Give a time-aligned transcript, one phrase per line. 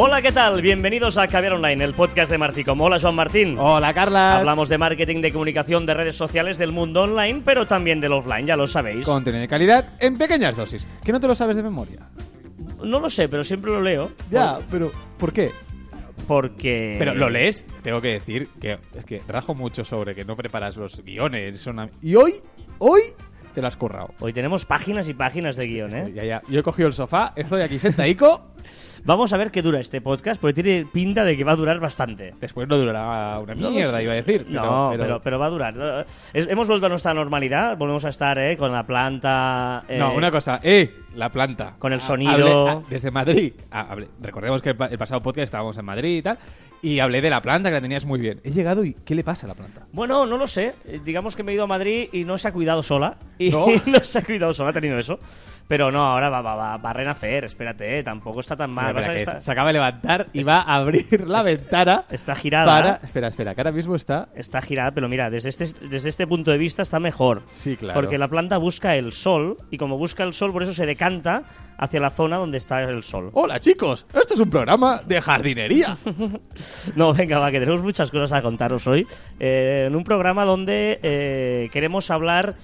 [0.00, 0.62] Hola, ¿qué tal?
[0.62, 2.80] Bienvenidos a Caviar Online, el podcast de Marficom.
[2.80, 3.56] Hola, Joan Martín.
[3.58, 4.38] Hola, Carla.
[4.38, 8.46] Hablamos de marketing, de comunicación, de redes sociales, del mundo online, pero también del offline,
[8.46, 9.04] ya lo sabéis.
[9.04, 10.86] Contenido de calidad en pequeñas dosis.
[11.02, 11.98] Que no te lo sabes de memoria.
[12.84, 14.12] No lo sé, pero siempre lo leo.
[14.30, 15.50] Ya, pero ¿por qué?
[16.28, 16.94] Porque...
[16.98, 20.76] Pero lo lees, tengo que decir que es que rajo mucho sobre que no preparas
[20.76, 21.60] los guiones.
[21.60, 22.34] son a- Y hoy,
[22.78, 23.00] hoy
[23.52, 24.14] te lo has currado.
[24.20, 26.12] Hoy tenemos páginas y páginas de guion, ¿eh?
[26.14, 26.42] Ya, ya.
[26.48, 28.52] Yo he cogido el sofá, estoy aquí sentadico.
[29.04, 31.80] Vamos a ver qué dura este podcast, porque tiene pinta de que va a durar
[31.80, 32.34] bastante.
[32.40, 34.44] Después no durará una mierda, iba a decir.
[34.48, 36.06] Pero, no, pero- pero, pero va a durar.
[36.32, 38.56] Es- hemos vuelto a nuestra normalidad, volvemos a estar ¿eh?
[38.56, 39.84] con la planta.
[39.88, 40.92] eh, No, una cosa, ¡eh!
[41.14, 41.74] La planta.
[41.78, 42.68] Con el sonido.
[42.68, 43.52] hablé- ah, desde Madrid.
[43.70, 46.38] Ah, hablé- recordemos que el pasado podcast estábamos en Madrid y tal.
[46.80, 48.40] Y hablé de la planta, que la tenías muy bien.
[48.44, 49.86] He llegado y ¿qué le pasa a la planta?
[49.92, 50.74] Bueno, no lo sé.
[50.84, 53.16] Eh, Digamos que me he ido a Madrid y no se ha cuidado sola.
[53.36, 53.66] Y ¿No?
[53.86, 55.18] no, se ha cuidado sola, ha tenido eso.
[55.68, 58.96] Pero no, ahora va, va, va, va a renacer, espérate, eh, tampoco está tan mal.
[58.96, 62.66] Está, Se acaba de levantar y va a abrir la ventana está girada.
[62.66, 63.00] para...
[63.02, 64.30] Espera, espera, que ahora mismo está...
[64.34, 67.42] Está girada, pero mira, desde este, desde este punto de vista está mejor.
[67.44, 68.00] Sí, claro.
[68.00, 71.42] Porque la planta busca el sol y como busca el sol, por eso se decanta
[71.76, 73.30] hacia la zona donde está el sol.
[73.34, 75.96] Hola chicos, esto es un programa de jardinería.
[76.96, 79.06] No, venga, va, que tenemos muchas cosas a contaros hoy.
[79.38, 82.56] Eh, en un programa donde eh, queremos hablar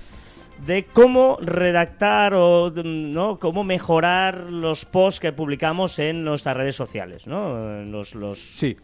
[0.67, 7.27] de cómo redactar o no cómo mejorar los posts que publicamos en nuestras redes sociales,
[7.27, 7.83] ¿no?
[7.85, 8.77] Los, los, Sí.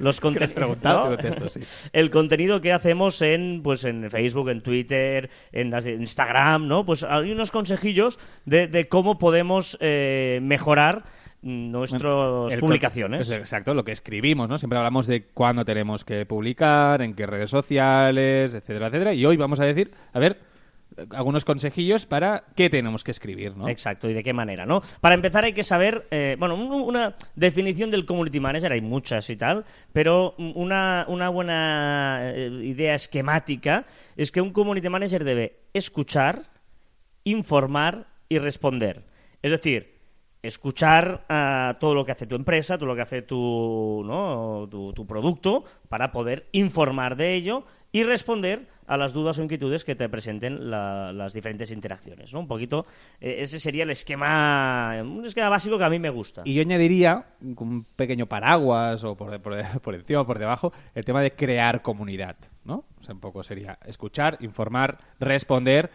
[0.00, 1.52] los contenidos.
[1.52, 1.60] sí.
[1.92, 6.84] El contenido que hacemos en pues en Facebook, en Twitter, en Instagram, ¿no?
[6.84, 11.04] Pues hay unos consejillos de, de cómo podemos eh, mejorar
[11.40, 13.30] nuestras El publicaciones.
[13.30, 14.58] es Exacto, lo que escribimos, ¿no?
[14.58, 19.14] Siempre hablamos de cuándo tenemos que publicar, en qué redes sociales, etcétera, etcétera.
[19.14, 20.38] Y hoy vamos a decir, a ver,
[21.10, 23.68] algunos consejillos para qué tenemos que escribir, ¿no?
[23.68, 24.82] Exacto, y de qué manera, ¿no?
[25.00, 29.30] Para empezar hay que saber, eh, bueno, un- una definición del community manager, hay muchas
[29.30, 33.84] y tal, pero una, una buena eh, idea esquemática
[34.16, 36.42] es que un community manager debe escuchar,
[37.24, 39.04] informar y responder.
[39.42, 39.97] Es decir,
[40.42, 44.68] escuchar a todo lo que hace tu empresa, todo lo que hace tu, ¿no?
[44.70, 49.94] tu, producto, para poder informar de ello y responder a las dudas o inquietudes que
[49.94, 52.32] te presenten la- las diferentes interacciones.
[52.32, 52.40] ¿no?
[52.40, 52.86] Un poquito,
[53.20, 56.42] eh, ese sería el esquema, un esquema básico que a mí me gusta.
[56.44, 61.04] Y yo añadiría, un pequeño paraguas o por, por, por encima o por debajo, el
[61.04, 62.84] tema de crear comunidad, ¿no?
[63.00, 65.90] O sea, un poco sería escuchar, informar, responder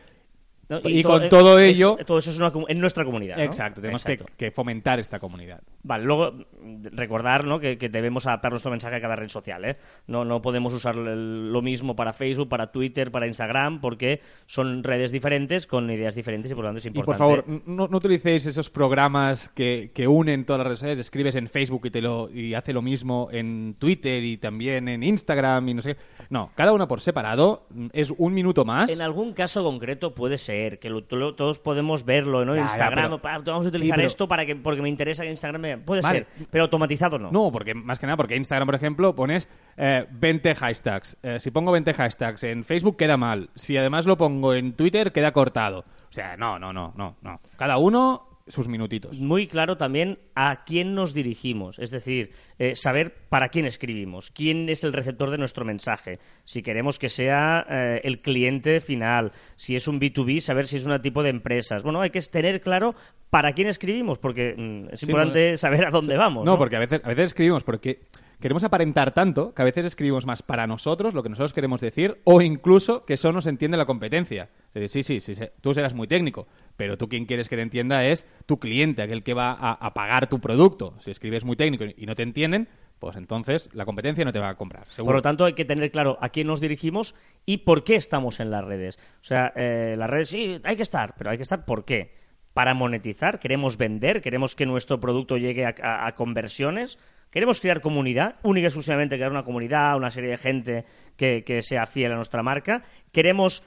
[0.70, 0.80] ¿no?
[0.84, 3.38] y con todo es- ello- todo eso es una en nuestra comunidad.
[3.38, 3.44] ¿no?
[3.44, 4.34] Exacto, tenemos que- Exacto.
[4.38, 5.62] Que, fomentar esta comunidad.
[5.84, 7.60] Vale, luego mm, recordar ¿no?
[7.60, 9.66] que, que debemos adaptar nuestro mensaje a cada red social.
[9.66, 9.76] ¿eh?
[10.08, 15.12] No, no podemos usar lo mismo para Facebook, para Twitter, para Instagram, porque son redes
[15.12, 17.18] diferentes con ideas diferentes y por lo tanto es Y importante.
[17.20, 21.00] por favor, no, no utilicéis esos programas que, que unen todas las redes sociales.
[21.00, 25.04] Escribes en Facebook y, te lo, y hace lo mismo en Twitter y también en
[25.04, 26.02] Instagram y no sé qué.
[26.30, 28.90] No, cada uno por separado mm, es un minuto más.
[28.92, 32.56] En algún caso concreto puede ser, que lo- lo- todos podemos verlo, ¿no?
[32.56, 35.62] Instagram, pero- vamos a Sí, utilizar pero- esto para que, porque me interesa que Instagram
[35.62, 35.78] me...
[35.78, 36.20] Puede Vale.
[36.20, 37.32] ser, pero automatizado no.
[37.32, 41.18] No, porque más que nada, porque Instagram, por ejemplo, pones eh, 20 hashtags.
[41.24, 43.50] Eh, si pongo 20 hashtags en Facebook queda mal.
[43.56, 45.80] Si además lo pongo en Twitter queda cortado.
[46.10, 47.40] O sea, no, no, no, no, no.
[47.58, 49.20] Cada uno sus minutitos.
[49.20, 54.68] Muy claro también a quién nos dirigimos, es decir, eh, saber para quién escribimos, quién
[54.70, 59.76] es el receptor de nuestro mensaje, si queremos que sea eh, el cliente final, si
[59.76, 61.84] es un B2B, saber si es un tipo de empresas.
[61.84, 62.96] Bueno, hay que tener claro
[63.30, 66.46] para quién escribimos, porque mm, es Sí, importante no, saber a dónde vamos.
[66.46, 66.58] No, ¿no?
[66.58, 68.02] porque a veces, a veces escribimos porque
[68.44, 72.20] queremos aparentar tanto que a veces escribimos más para nosotros, lo que nosotros queremos decir,
[72.26, 74.50] o incluso que eso nos entiende la competencia.
[74.74, 76.46] Es decir, sí, sí, sí, tú serás muy técnico,
[76.76, 80.28] pero tú quien quieres que te entienda es tu cliente, aquel que va a, pagar
[80.28, 80.94] tu producto.
[81.00, 82.68] Si escribes muy técnico y no te entienden,
[83.00, 84.88] pues entonces la competencia no te va a comprar.
[84.98, 87.16] Por lo tanto, hay que tener claro a quién nos dirigimos
[87.46, 88.98] y por qué estamos en las redes.
[89.22, 92.14] O sea, eh, las redes sí, hay que estar, pero hay que estar ¿por qué?
[92.54, 97.00] Para monetizar, queremos vender, queremos que nuestro producto llegue a conversiones,
[97.34, 100.86] queremos crear comunidad, única y exclusivamente crear una comunidad, una serie de gente
[101.18, 102.84] que, que sea fiel a nuestra marca.
[103.12, 103.64] Queremos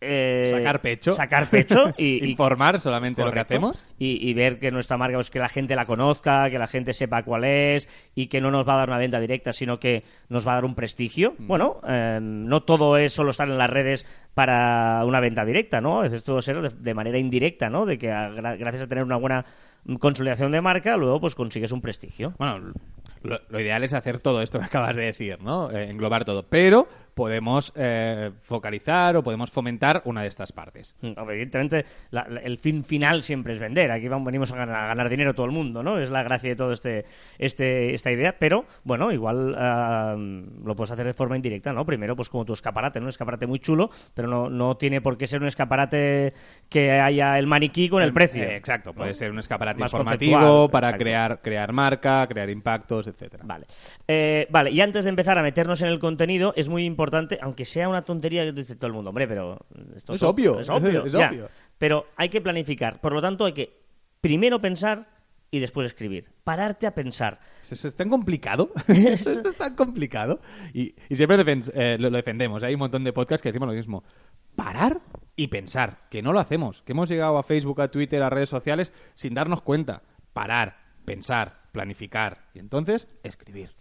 [0.00, 1.12] eh, Sacar pecho.
[1.12, 3.84] sacar pecho y, informar solamente lo que hacemos.
[3.98, 6.92] Y, y ver que nuestra marca, pues que la gente la conozca, que la gente
[6.92, 10.04] sepa cuál es y que no nos va a dar una venta directa, sino que
[10.28, 11.34] nos va a dar un prestigio.
[11.36, 11.46] Mm.
[11.48, 16.04] Bueno, eh, no todo es solo estar en las redes para una venta directa, ¿no?
[16.04, 17.84] Es todo ser de, de manera indirecta, ¿no?
[17.84, 19.44] De que a- gracias a tener una buena
[20.00, 22.34] consolidación de marca, luego pues consigues un prestigio.
[22.38, 22.72] Bueno,
[23.22, 25.70] lo, ideal es hacer todo esto que acabas de decir, ¿no?
[25.70, 26.44] Eh, englobar todo.
[26.44, 30.94] Pero podemos eh, focalizar o podemos fomentar una de estas partes.
[31.00, 33.90] Mm, Evidentemente, la- la- el fin final siempre es vender.
[33.90, 35.98] Aquí vamos, venimos a ganar, a ganar dinero todo el mundo, ¿no?
[35.98, 37.04] Es la gracia de todo este,
[37.38, 38.36] este esta idea.
[38.38, 41.84] Pero, bueno, igual ah, lo puedes hacer de forma indirecta, ¿no?
[41.84, 43.06] Primero, pues como tu escaparate, ¿no?
[43.06, 46.32] Un escaparate muy chulo, pero no, no tiene por qué ser un escaparate
[46.68, 48.44] que haya el maniquí con el precio.
[48.44, 49.14] Eh, exacto, puede ¿no?
[49.14, 51.02] ser un escaparate Más informativo para exacto.
[51.04, 53.42] crear, crear marca, crear impactos, etcétera.
[53.44, 53.66] Vale.
[54.06, 57.07] Eh, vale, y antes de empezar a meternos en el contenido, es muy importante,
[57.40, 59.58] aunque sea una tontería que dice todo el mundo, hombre, pero
[59.94, 61.48] esto Es obvio, Es obvio, es obvio.
[61.78, 63.00] Pero hay que planificar.
[63.00, 63.80] Por lo tanto, hay que
[64.20, 65.18] primero pensar
[65.50, 66.30] y después escribir.
[66.44, 67.40] Pararte a pensar.
[67.62, 68.70] ¿Es, es tan complicado?
[68.88, 70.40] Esto es tan complicado.
[70.74, 71.36] Y, y siempre
[71.74, 72.62] eh, lo, lo defendemos.
[72.62, 74.04] Hay un montón de podcasts que decimos lo mismo.
[74.56, 75.00] Parar
[75.36, 76.08] y pensar.
[76.10, 76.82] Que no lo hacemos.
[76.82, 80.02] Que hemos llegado a Facebook, a Twitter, a redes sociales sin darnos cuenta.
[80.32, 82.48] Parar, pensar, planificar.
[82.54, 83.74] Y entonces, escribir.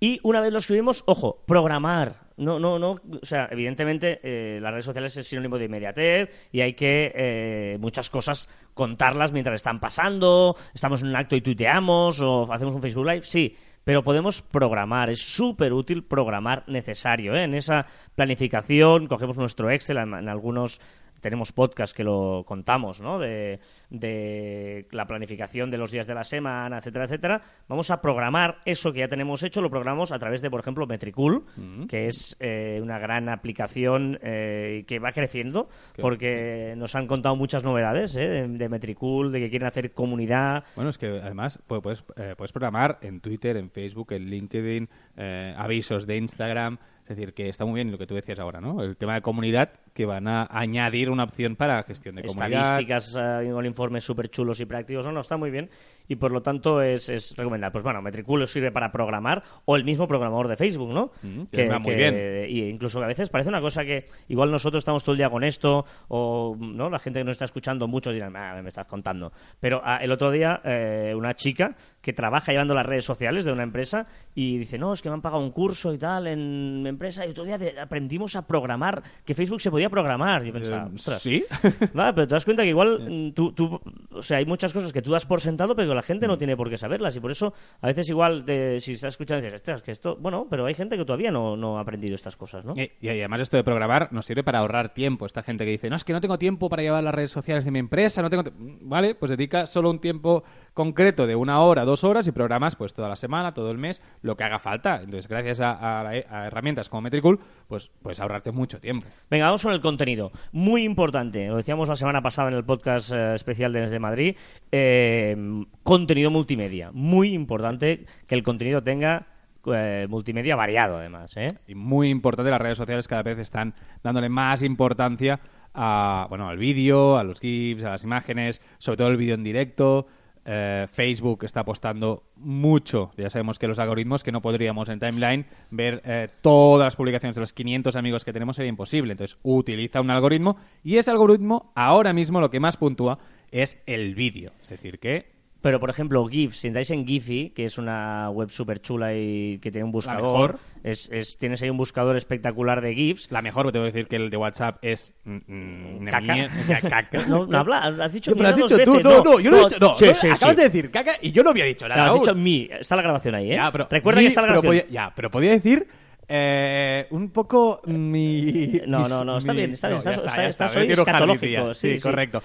[0.00, 2.29] Y una vez lo escribimos, ojo, programar.
[2.40, 2.92] No, no, no.
[2.92, 7.76] O sea, evidentemente, eh, las redes sociales es sinónimo de inmediatez y hay que eh,
[7.80, 10.56] muchas cosas contarlas mientras están pasando.
[10.72, 13.22] Estamos en un acto y tuiteamos o hacemos un Facebook Live.
[13.24, 13.54] Sí,
[13.84, 15.10] pero podemos programar.
[15.10, 17.34] Es súper útil programar necesario.
[17.34, 17.44] ¿eh?
[17.44, 17.84] En esa
[18.14, 20.80] planificación, cogemos nuestro Excel, en, algunos
[21.20, 23.18] tenemos podcast que lo contamos, ¿no?
[23.18, 27.40] De, de la planificación de los días de la semana, etcétera, etcétera.
[27.68, 30.86] Vamos a programar eso que ya tenemos hecho, lo programamos a través de, por ejemplo,
[30.86, 31.44] Metricool,
[31.88, 37.36] que es eh, una gran aplicación eh, que va creciendo, Que- porque nos han contado
[37.36, 38.28] muchas novedades ¿eh?
[38.28, 40.64] de, de Metricool, de que quieren hacer comunidad.
[40.74, 44.88] Bueno, es que además pu- puedes, eh, puedes programar en Twitter, en Facebook, en LinkedIn,
[45.16, 46.78] eh, avisos de Instagram.
[47.02, 48.82] Es decir, que está muy bien lo que tú decías ahora, ¿no?
[48.82, 52.62] El tema de comunidad, que van a añadir una opción para gestión de comunidad.
[52.62, 55.06] estadísticas eh, con informes súper chulos y prácticos.
[55.06, 55.70] No, no, está muy bien
[56.10, 57.72] y por lo tanto es, es recomendable.
[57.72, 61.12] Pues bueno, Metricool os sirve para programar o el mismo programador de Facebook, ¿no?
[61.22, 62.46] Mm, que va muy bien.
[62.48, 65.44] Y incluso a veces parece una cosa que igual nosotros estamos todo el día con
[65.44, 69.32] esto o no la gente que nos está escuchando muchos dirán, ah, me estás contando.
[69.60, 73.52] Pero ah, el otro día eh, una chica que trabaja llevando las redes sociales de
[73.52, 76.82] una empresa y dice, no, es que me han pagado un curso y tal en
[76.82, 80.42] mi empresa y otro día aprendimos a programar, que Facebook se podía programar.
[80.44, 81.22] Yo pensaba, Eh, "Ostras".
[81.22, 81.44] ¿Sí?
[81.94, 83.80] Vale, pero te das cuenta que igual mm, tú, tú-
[84.10, 86.56] o sea, hay muchas cosas que tú das por sentado, pero la gente no tiene
[86.56, 87.16] por qué saberlas.
[87.16, 90.46] Y por eso, a veces igual, te- si estás escuchando, dices, "Ostras, que esto, bueno,
[90.50, 92.74] pero hay gente que todavía no, no ha aprendido estas cosas, ¿no?
[92.76, 95.24] Y, y además esto de programar nos sirve para ahorrar tiempo.
[95.24, 97.64] Esta gente que dice, no, es que no tengo tiempo para llevar las redes sociales
[97.64, 98.44] de mi empresa, no tengo...
[98.44, 98.50] ti-".
[98.82, 100.42] Vale, pues dedica solo un tiempo
[100.74, 104.00] concreto de una hora, dos horas y programas pues toda la semana, todo el mes,
[104.22, 104.96] lo que haga falta.
[104.96, 109.06] Entonces, gracias a, a- a herramientas como Metricool, pues puedes ahorrarte mucho tiempo.
[109.30, 110.30] Venga, vamos con el contenido.
[110.52, 114.36] Muy importante, lo decíamos la semana pasada en el podcast eh, especial de Desde Madrid,
[114.72, 115.36] eh,
[115.82, 116.90] contenido multimedia.
[116.92, 119.26] Muy importante que el contenido tenga
[119.66, 121.48] eh, multimedia variado, además, ¿eh?
[121.66, 125.40] Y muy importante, las redes sociales cada vez están dándole más importancia
[125.74, 129.44] a, bueno, al vídeo, a los GIFs, a las imágenes, sobre todo el vídeo en
[129.44, 130.06] directo.
[130.52, 133.12] Eh, Facebook está apostando mucho.
[133.16, 137.36] Ya sabemos que los algoritmos que no podríamos en timeline ver eh, todas las publicaciones
[137.36, 139.12] de los 500 amigos que tenemos sería imposible.
[139.12, 143.20] Entonces utiliza un algoritmo y ese algoritmo ahora mismo lo que más puntúa
[143.52, 144.50] es el vídeo.
[144.60, 145.30] Es decir, que
[145.62, 149.58] Pero, por ejemplo, GIF, si entráis en Giphy, que es una web súper chula y
[149.58, 150.22] que tiene un buscador,
[150.54, 150.58] mejor.
[150.82, 153.30] Es, es- tienes ahí un buscador espectacular de GIFs.
[153.30, 155.12] la mejor, te voy a decir que el de WhatsApp es...
[155.24, 156.48] mm, mm, Caca.
[156.88, 157.26] caca.
[157.26, 159.04] No, no habla, has dicho Pero has dicho dos tú, veces.
[159.04, 160.62] no, no, yo no, he dicho, no, sí, no, sí, acabas sí.
[160.62, 162.00] de decir caca y yo no había dicho nada.
[162.00, 162.20] No, has aún.
[162.20, 162.68] dicho mi.
[162.70, 163.56] Está la grabación ahí, ¿eh?
[163.56, 164.84] Ya, pero Recuerda mi- que está la pero grabación.
[164.86, 165.86] podía- ya, pero podía decir
[166.26, 168.80] eh, un poco mi...
[168.86, 170.86] No, mis- no, no, está mi- bien, está bien, estás- está, está- está, hoy me
[170.94, 172.00] tiro escatológico, sí, Sí, sí.
[172.00, 172.42] correcto.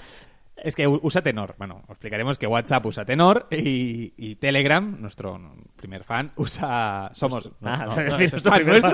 [0.55, 1.55] Es que usa Tenor.
[1.57, 5.39] Bueno, os explicaremos que WhatsApp usa Tenor y, y Telegram, nuestro
[5.75, 7.09] primer fan, usa...
[7.13, 7.51] Somos...
[7.61, 8.51] Ah, no, no, es nuestro.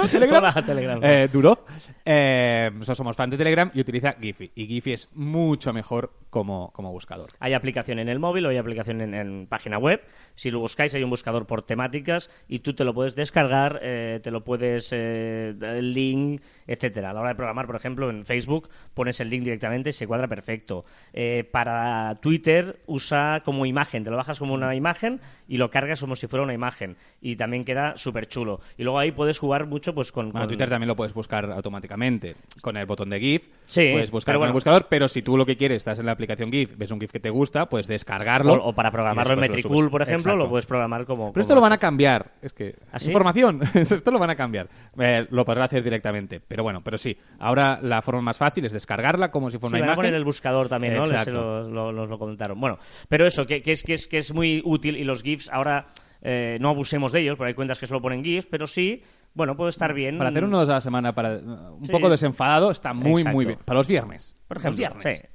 [0.10, 0.54] Telegram.
[0.66, 1.00] Telegram.
[1.04, 1.60] Eh, Durov.
[2.04, 4.52] Eh, somos fan de Telegram y utiliza Giphy.
[4.56, 7.30] Y Giphy es mucho mejor como, como buscador.
[7.40, 10.02] Hay aplicación en el móvil o hay aplicación en, en página web.
[10.34, 14.20] Si lo buscáis, hay un buscador por temáticas y tú te lo puedes descargar, eh,
[14.24, 17.12] te lo puedes, eh, el link, etcétera.
[17.12, 20.08] A la hora de programar, por ejemplo, en Facebook pones el link directamente y se
[20.08, 20.86] cuadra perfecto.
[21.14, 25.20] Eh, para Twitter usa como imagen, te lo bajas como una imagen
[25.52, 28.62] y lo cargas como si fuera una imagen y también queda súper chulo.
[28.78, 30.28] Y luego ahí puedes jugar mucho pues con...
[30.32, 33.50] Bueno, con- Twitter también lo puedes buscar automáticamente con el botón de GIF.
[33.66, 34.54] Sí, puedes buscar con el bueno.
[34.54, 37.12] buscador, pero si tú lo que quieres estás en la aplicación GIF, ves un GIF
[37.12, 38.54] que te gusta, puedes descargarlo.
[38.54, 40.38] O, o para programarlo en Metricool, por ejemplo, Exacto.
[40.46, 41.34] lo puedes programar como...
[41.34, 42.32] Pero esto como lo van a cambiar.
[42.42, 42.76] Es que.
[42.92, 43.08] ¿Ah, sí?
[43.08, 43.60] Información.
[43.74, 44.70] esto lo van a cambiar.
[44.98, 46.40] Eh, lo podrás hacer directamente.
[46.40, 47.18] Pero bueno, pero sí.
[47.40, 49.98] Ahora la forma más fácil es descargarla como si fuera Sí, una van a imagen.
[50.10, 51.06] poner el buscador también, ¿no?
[51.06, 52.58] Les- lo- lo- nos lo comentaron.
[52.60, 52.78] Bueno,
[53.10, 55.88] pero eso, que, que es, que, es, que es muy útil y los GIFs ahora
[56.22, 59.56] eh, no abusemos de ellos, porque hay cuentas que solo ponen GIFs, pero sí bueno,
[59.56, 60.18] puede estar bien.
[60.18, 61.92] Para hacer uno dos a la semana, para un Sí.
[61.92, 63.36] poco desenfadado, está muy, Exacto.
[63.38, 63.60] muy bien.
[63.64, 64.36] Para los viernes.
[64.48, 65.22] Por Los ejemplo, viernes.
[65.22, 65.28] sí.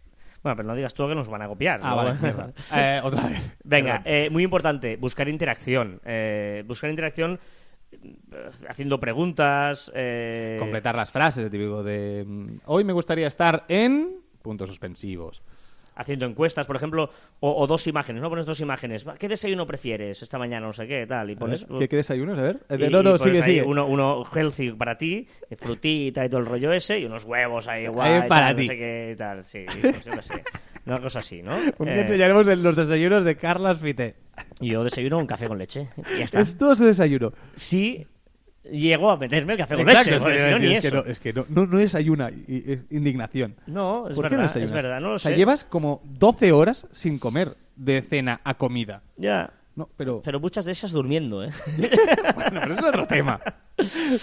[0.43, 1.81] Bueno, pero no digas tú que nos van a copiar.
[1.83, 1.97] Ah, ¿no?
[1.97, 2.13] vale.
[2.77, 3.57] Eh, otra vez.
[3.65, 5.99] Venga, eh, muy importante, buscar interacción.
[6.05, 7.41] Eh, buscar interacción
[7.91, 9.91] eh, haciendo preguntas.
[9.95, 12.23] eh, Completar las frases, típico de...
[12.27, 14.21] mm, Hoy me gustaría estar en...
[14.43, 15.43] Puntos suspensivos.
[15.97, 17.11] Haciendo encuestas, por ejemplo,
[17.41, 18.29] o, o dos imágenes, ¿no?
[18.31, 19.05] Pones dos imágenes.
[19.19, 20.67] ¿Qué desayuno prefieres esta mañana?
[20.67, 21.31] No sé qué, tal.
[21.31, 21.67] Y pones.
[21.67, 22.39] ver, ¿Qué, qué desayunos?
[22.39, 22.61] A ver.
[22.69, 23.63] Eh, y- no, no, sigue, sigue.
[23.63, 27.67] Uno, uno healthy para ti, eh, frutita y todo el rollo ese, y unos huevos
[27.67, 28.13] ahí guay.
[28.13, 28.63] Ahí para tal, ti.
[28.63, 29.45] No sé qué, tal.
[29.45, 30.45] Sí, pues sé.
[30.85, 31.57] Una cosa así, ¿no?
[31.79, 34.15] Un Eh, día enseñaremos el- los desayunos de Carlas Fite.
[34.61, 35.89] yo desayuno un café con leche.
[36.15, 36.41] Y ya está.
[36.41, 37.33] Es todo su desayuno.
[37.55, 38.07] Sí,
[38.73, 40.17] llego a meterme el café con Exacto, leche.
[40.17, 42.85] es que, no, es que no, es que no, no, no desayuna, y- y- es
[42.91, 43.55] indignación.
[43.67, 45.37] No, es ¿Por qué no verdad, es verdad, no lo o sea, sé.
[45.37, 49.03] llevas como 12 horas sin comer de cena a comida.
[49.17, 49.51] Ya.
[49.75, 50.23] No, pero...
[50.25, 51.51] Pero muchas de esas durmiendo, ¿eh?
[52.35, 53.41] Bueno, pero eso es otro tema.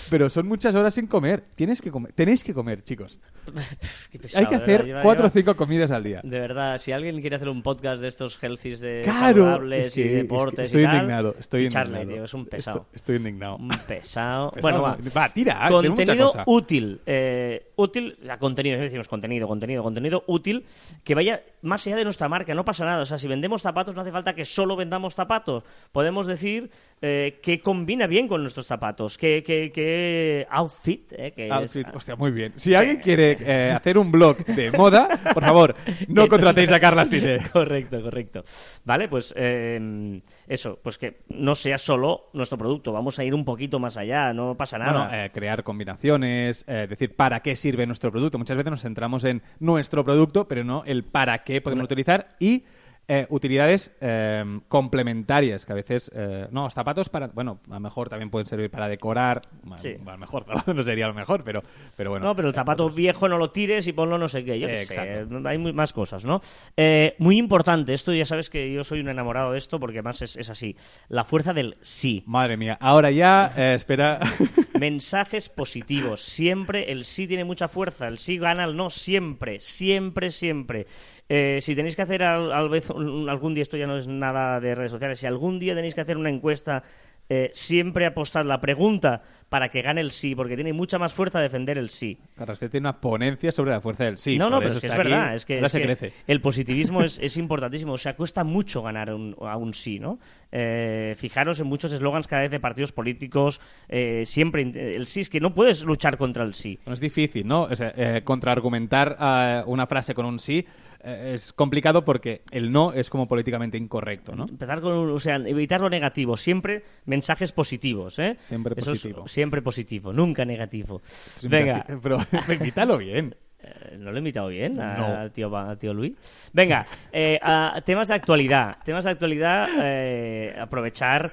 [0.10, 1.44] Pero son muchas horas sin comer.
[1.56, 2.12] Tienes que comer.
[2.14, 3.20] Tenéis que comer, chicos.
[4.12, 6.22] Qué pesado, Hay que verdad, hacer lleva- cuatro o cinco comidas al día.
[6.24, 9.94] De verdad, si alguien quiere hacer un podcast de estos healthies de Claro, saludables es
[9.94, 12.16] que- y es que deportes estoy y tal, indignado, estoy ficharle, indignado.
[12.16, 12.78] tío, es un pesado.
[12.80, 13.56] Estoy, estoy indignado.
[13.58, 14.52] Un pesado.
[14.54, 15.30] Pesado, Bueno, va.
[15.30, 16.44] tira, mucha Contenido cosa.
[16.48, 17.02] útil.
[17.06, 20.66] eh, útil, sea, contenido, decimos contenido, contenido, contenido útil,
[21.04, 23.02] que vaya más allá de nuestra marca, no pasa nada.
[23.02, 25.64] O sea, si vendemos zapatos, no hace falta que solo vendamos zapatos.
[25.92, 31.46] Podemos decir eh, que combina bien con nuestros zapatos, que, que, que outfit, eh, que
[31.48, 32.54] es- Outfit, hostia, muy bien.
[32.56, 35.76] Si alguien quiere eh, hacer un blog de moda, por favor,
[36.08, 37.40] no contratéis a Carlas Fite.
[37.52, 38.44] Correcto, correcto.
[38.86, 43.46] Vale, pues eh, eso, pues que no sea solo nuestro producto, vamos a ir un
[43.46, 45.08] poquito más allá, no pasa nada.
[45.08, 48.38] Bueno, eh, crear combinaciones, eh, decir para qué sirve nuestro producto.
[48.38, 52.64] Muchas veces nos centramos en nuestro producto, pero no el para qué podemos utilizar y
[53.08, 57.80] eh, utilidades eh, complementarias, que a veces, eh, no, los zapatos para, bueno, a lo
[57.82, 59.42] mejor también pueden servir para decorar,
[59.76, 59.96] Sí.
[60.06, 61.64] a lo mejor zapato no sería lo mejor, pero,
[61.98, 62.26] pero bueno.
[62.28, 62.96] no, pero el eh, zapato otros.
[62.96, 65.48] viejo no lo tires y ponlo no sé qué, yo qué Eh, sé, exacto.
[65.50, 66.40] hay muy- más cosas, ¿no?
[66.78, 70.22] Eh, muy importante, esto ya sabes que yo soy un enamorado de esto porque además
[70.22, 70.76] es, es así,
[71.10, 72.24] la fuerza del sí.
[72.26, 74.20] Madre mía, ahora ya, eh, espera.
[74.80, 76.22] Mensajes positivos.
[76.22, 78.08] Siempre el sí tiene mucha fuerza.
[78.08, 78.90] El sí gana el no.
[78.90, 80.88] Siempre, siempre, siempre.
[81.30, 84.08] Eh, si tenéis que hacer al, al vez un- algún día, esto ya no es
[84.08, 86.84] nada de redes sociales, si algún día tenéis que hacer una encuesta,
[87.30, 91.40] eh, siempre apostad la pregunta para que gane el sí, porque tiene mucha más fuerza
[91.40, 92.18] defender el sí.
[92.36, 94.38] Carlos Fite tiene una ponencia sobre la fuerza del sí.
[94.38, 95.04] no, no, pero es que es aquí.
[95.04, 95.34] verdad.
[95.34, 96.14] Es que, Ahora es se que crece.
[96.28, 97.94] el positivismo es, es importantísimo.
[97.94, 100.20] O sea, cuesta mucho ganar un- a un sí, ¿no?
[100.52, 103.62] Eh, fijaros en muchos eslogans cada vez de partidos políticos.
[103.88, 104.62] eh, siempre
[104.96, 106.78] el sí es que no puedes luchar contra el sí.
[106.84, 107.64] Bueno, es difícil, ¿no?
[107.64, 110.66] O sea, eh, contraargumentar una frase con un sí
[111.04, 114.46] es complicado porque el no es como políticamente incorrecto, ¿no?
[114.48, 118.38] Empezar con, o sea, evitar lo negativo, siempre mensajes positivos, ¿eh?
[118.40, 119.28] Siempre Eso es positivo.
[119.28, 121.02] siempre positivo, nunca negativo.
[121.04, 121.86] Siempre Venga.
[122.02, 122.18] Pero
[122.54, 123.36] invítalo bien.
[123.62, 125.06] eh, ¿no lo he invitado bien a- No.
[125.06, 126.50] al tío, al tío Luis?
[126.54, 131.32] Venga, eh, a- temas de actualidad, temas de actualidad, eh, aprovechar...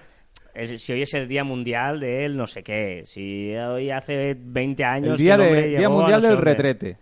[0.76, 5.10] Si hoy es el Día Mundial del no sé qué, si hoy hace 20 años...
[5.12, 6.50] El día, que el de- hombre Día llegó a Mundial no sé del dónde.
[6.50, 6.96] Retrete.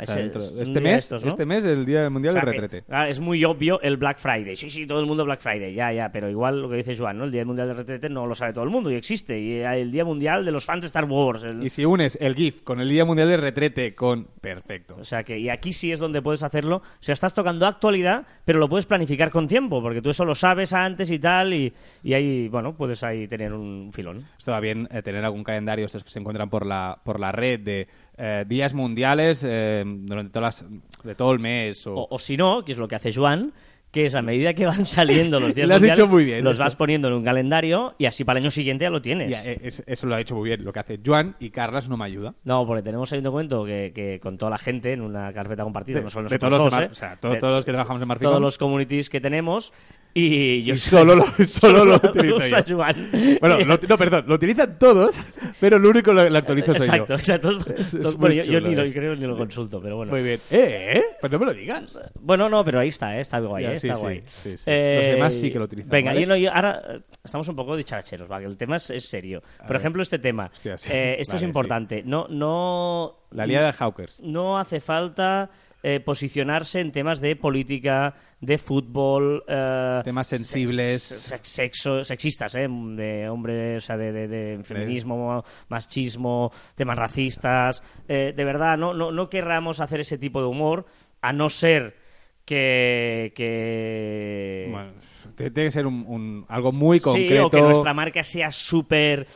[0.00, 1.28] O sea, es este de mes, estos, ¿no?
[1.30, 2.84] este mes es el Día Mundial O sea, del Retrete.
[2.92, 4.56] ah, es muy obvio el Black Friday.
[4.56, 5.74] Sí, sí, todo el mundo Black Friday.
[5.74, 6.10] Ya, ya.
[6.12, 7.24] Pero igual lo que dice Joan, ¿no?
[7.24, 9.38] El Día Mundial del Retrete no lo sabe todo el mundo y existe.
[9.40, 11.42] Y el Día Mundial de los fans de Star Wars.
[11.42, 14.28] el- Y si unes el GIF con el Día Mundial del Retrete con...
[14.40, 14.96] Perfecto.
[15.00, 16.76] O sea que, y aquí sí es donde puedes hacerlo.
[16.76, 20.34] O sea, estás tocando actualidad, pero lo puedes planificar con tiempo, porque tú eso lo
[20.34, 24.26] sabes antes y tal, y, y ahí, bueno, puedes ahí tener un filón.
[24.38, 27.32] Esto va bien eh, tener algún calendario, estos que se encuentran por la, por la
[27.32, 27.88] red, de
[28.18, 31.86] eh, días mundiales eh, durante todas las- de todo el mes.
[31.86, 31.94] O...
[31.94, 33.52] O, o si no, que es lo que hace Joan,
[33.90, 36.52] que es a medida que van saliendo los días Lo has mundiales, muy bien, los
[36.56, 36.64] esto.
[36.64, 39.30] vas poniendo en un calendario y así para el año siguiente ya lo tienes.
[39.30, 40.62] Ya, es- eso lo ha hecho muy bien.
[40.64, 42.34] Lo que hace Joan y Carlas no me ayuda.
[42.44, 45.62] No, porque tenemos ahí un documento que, que con toda la gente en una carpeta
[45.64, 46.92] compartida, De- no solo de nosotros todos los dos, de Mar- ¿eh?
[46.92, 48.30] o sea, todo- De todos los que trabajamos en Marficom.
[48.32, 49.72] Todos los communities que tenemos
[50.14, 52.76] y yo Y solo lo, solo lo utilizo usa yo.
[52.76, 53.08] Joan.
[53.40, 55.20] Bueno, lo- no, perdón, lo utilizan todos,
[55.60, 57.14] pero lo único lo, lo actualizo soy Exacto, yo.
[57.14, 59.80] o sea, todos- Es- es todos- muy bueno, yo, ni lo creo ni lo consulto,
[59.80, 60.10] pero bueno.
[60.12, 60.38] Muy bien.
[60.50, 60.92] ¿Eh?
[60.96, 61.02] ¿Eh?
[61.20, 61.98] Pues no me lo digas.
[62.20, 63.20] Bueno, no, pero ahí está, ¿eh?
[63.20, 63.74] está guay, Ya, ¿eh?
[63.74, 64.22] está sí, guay.
[64.26, 64.70] sí, sí.
[64.70, 66.22] Los demás sí que lo utilizan, Venga, ¿vale?
[66.22, 68.38] y no, yo- ahora eh, estamos un poco dicharacheros, ¿va?
[68.40, 69.42] que el tema es, es serio.
[69.58, 69.76] Por ver.
[69.76, 70.50] ejemplo, este tema.
[70.52, 72.02] Hostia, esto Vale, es importante.
[72.04, 73.18] No, no.
[73.30, 74.20] La liada de Hawkers.
[74.20, 75.50] no hace falta
[75.82, 81.02] eh, posicionarse en temas de política, de fútbol, eh, Temas sensibles.
[81.02, 87.82] sex- sexo, sexistas, eh, de hombre, o sea, de, de- de feminismo, machismo, temas racistas.
[88.08, 90.86] Eh, de verdad, no, no, no querramos hacer ese tipo de humor,
[91.22, 91.96] a no ser
[92.44, 94.92] que, que Bueno,
[95.36, 97.46] tiene que ser un, un- algo muy Sí, concreto.
[97.46, 99.26] o que nuestra marca sea súper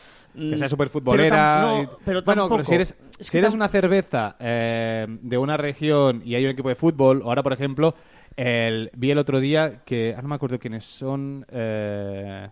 [0.49, 1.29] que sea Mm, súper pero futbolera.
[1.29, 2.65] tam- no, pero bueno, tampoco.
[2.65, 6.69] si eres, Es si eres una cerveza eh, de una región y hay un equipo
[6.69, 7.95] de fútbol, ahora por ejemplo,
[8.37, 12.49] el, vi el otro día que, ah, no me acuerdo quiénes son, eh,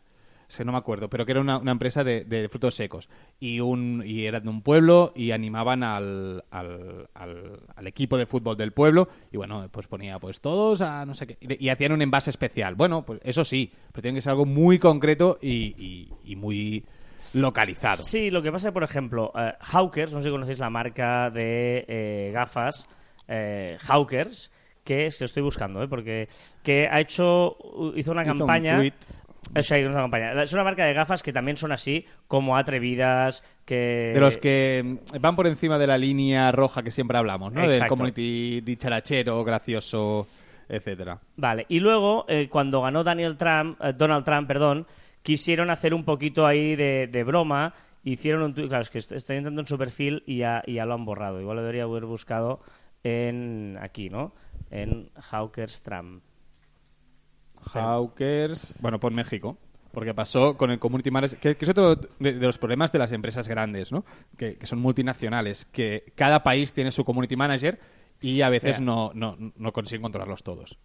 [0.64, 3.08] no me acuerdo, pero que era una, una empresa de, de frutos secos
[3.38, 8.26] y un y eran de un pueblo y animaban al, al, al- al equipo de
[8.26, 11.68] fútbol del pueblo y bueno, pues ponía pues todos a no sé qué y, y
[11.68, 12.74] hacían un envase especial.
[12.74, 16.84] Bueno, pues eso sí, pero tiene que ser algo muy concreto y, y- y muy
[17.34, 18.02] localizado.
[18.02, 21.84] Sí, lo que pasa, por ejemplo, eh, Hawkers, no sé si conocéis la marca de
[21.88, 22.88] eh, gafas
[23.28, 24.50] eh, Hawkers,
[24.84, 25.88] que es que lo estoy buscando, ¿eh?
[25.88, 26.28] porque
[26.62, 27.56] que ha hecho,
[27.94, 28.76] hizo una Hizo campaña.
[28.78, 28.94] tuit.
[29.56, 30.42] O sea, una campaña.
[30.42, 34.12] Es una marca de gafas que también son así, como atrevidas, que...
[34.14, 37.62] De los que mm, van por encima de la línea roja que siempre hablamos, ¿no?
[37.62, 37.94] Del Exacto.
[37.94, 40.28] community dicharachero, gracioso,
[40.68, 41.18] etcétera.
[41.36, 44.86] Vale, y luego, eh, cuando ganó Daniel Trump, eh, Donald Trump, perdón,
[45.22, 47.74] quisieron hacer un poquito ahí de, de broma,
[48.04, 50.74] hicieron un tuit, claro, es que est- estoy entrando en su perfil y ya, y
[50.74, 52.60] ya lo han borrado, igual lo debería haber buscado
[53.04, 54.34] en aquí, ¿no?
[54.70, 56.22] En Hawkers Trump.
[57.72, 59.58] Hawkers, bueno, por México.
[59.92, 63.00] Porque pasó con el community manager, que, que es otro de, de los problemas de
[63.00, 64.04] las empresas grandes, ¿no?
[64.36, 67.80] Que, que son multinacionales, que cada país tiene su community manager
[68.20, 70.78] y a veces no, no, no consiguen controlarlos todos.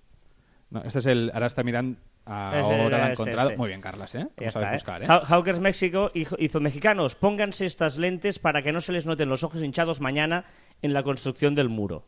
[0.72, 3.50] No, este es el, ahora está mirando, ahora ha este, encontrado.
[3.50, 3.58] este.
[3.58, 4.28] Muy bien, Carlas, ¿eh?
[4.38, 4.74] Ya está, ¿eh?
[4.74, 5.06] buscar, ¿eh?
[5.08, 9.44] Haw- Hawkers México hizo mexicanos, pónganse estas lentes para que no se les noten los
[9.44, 10.46] ojos hinchados mañana
[10.82, 12.06] en la construcción del muro.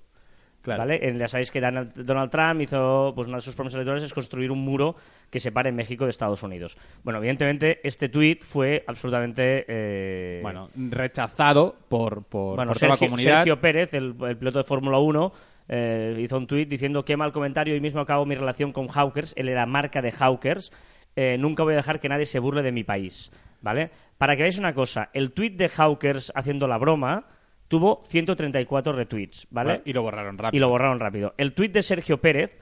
[0.63, 0.79] Claro.
[0.79, 1.15] ¿Vale?
[1.17, 4.59] Ya sabéis que Donald Trump hizo, pues una de sus promesas electorales es construir un
[4.59, 4.97] muro
[5.29, 6.77] que separe México de Estados Unidos.
[7.03, 9.63] Bueno, evidentemente este tuit fue absolutamente...
[9.69, 13.35] eh, Bueno, rechazado por, por, bueno, por toda la Sergio, comunidad.
[13.37, 15.31] Sergio Pérez, el, el piloto de Fórmula 1,
[15.69, 19.33] eh, hizo un tuit diciendo qué mal comentario y mismo acabo mi relación con Hawkers.
[19.37, 20.71] Él era marca de Hawkers.
[21.15, 23.31] Eh, nunca voy a dejar que nadie se burle de mi país.
[23.61, 23.89] ¿Vale?
[24.17, 27.25] Para que veáis una cosa, el tuit de Hawkers haciendo la broma
[27.67, 29.47] tuvo 134 retweets.
[29.49, 29.81] ¿Vale?
[29.85, 30.57] Y lo borraron rápido.
[30.57, 31.33] Y lo borraron rápido.
[31.37, 32.57] El tuit de Sergio Pérez,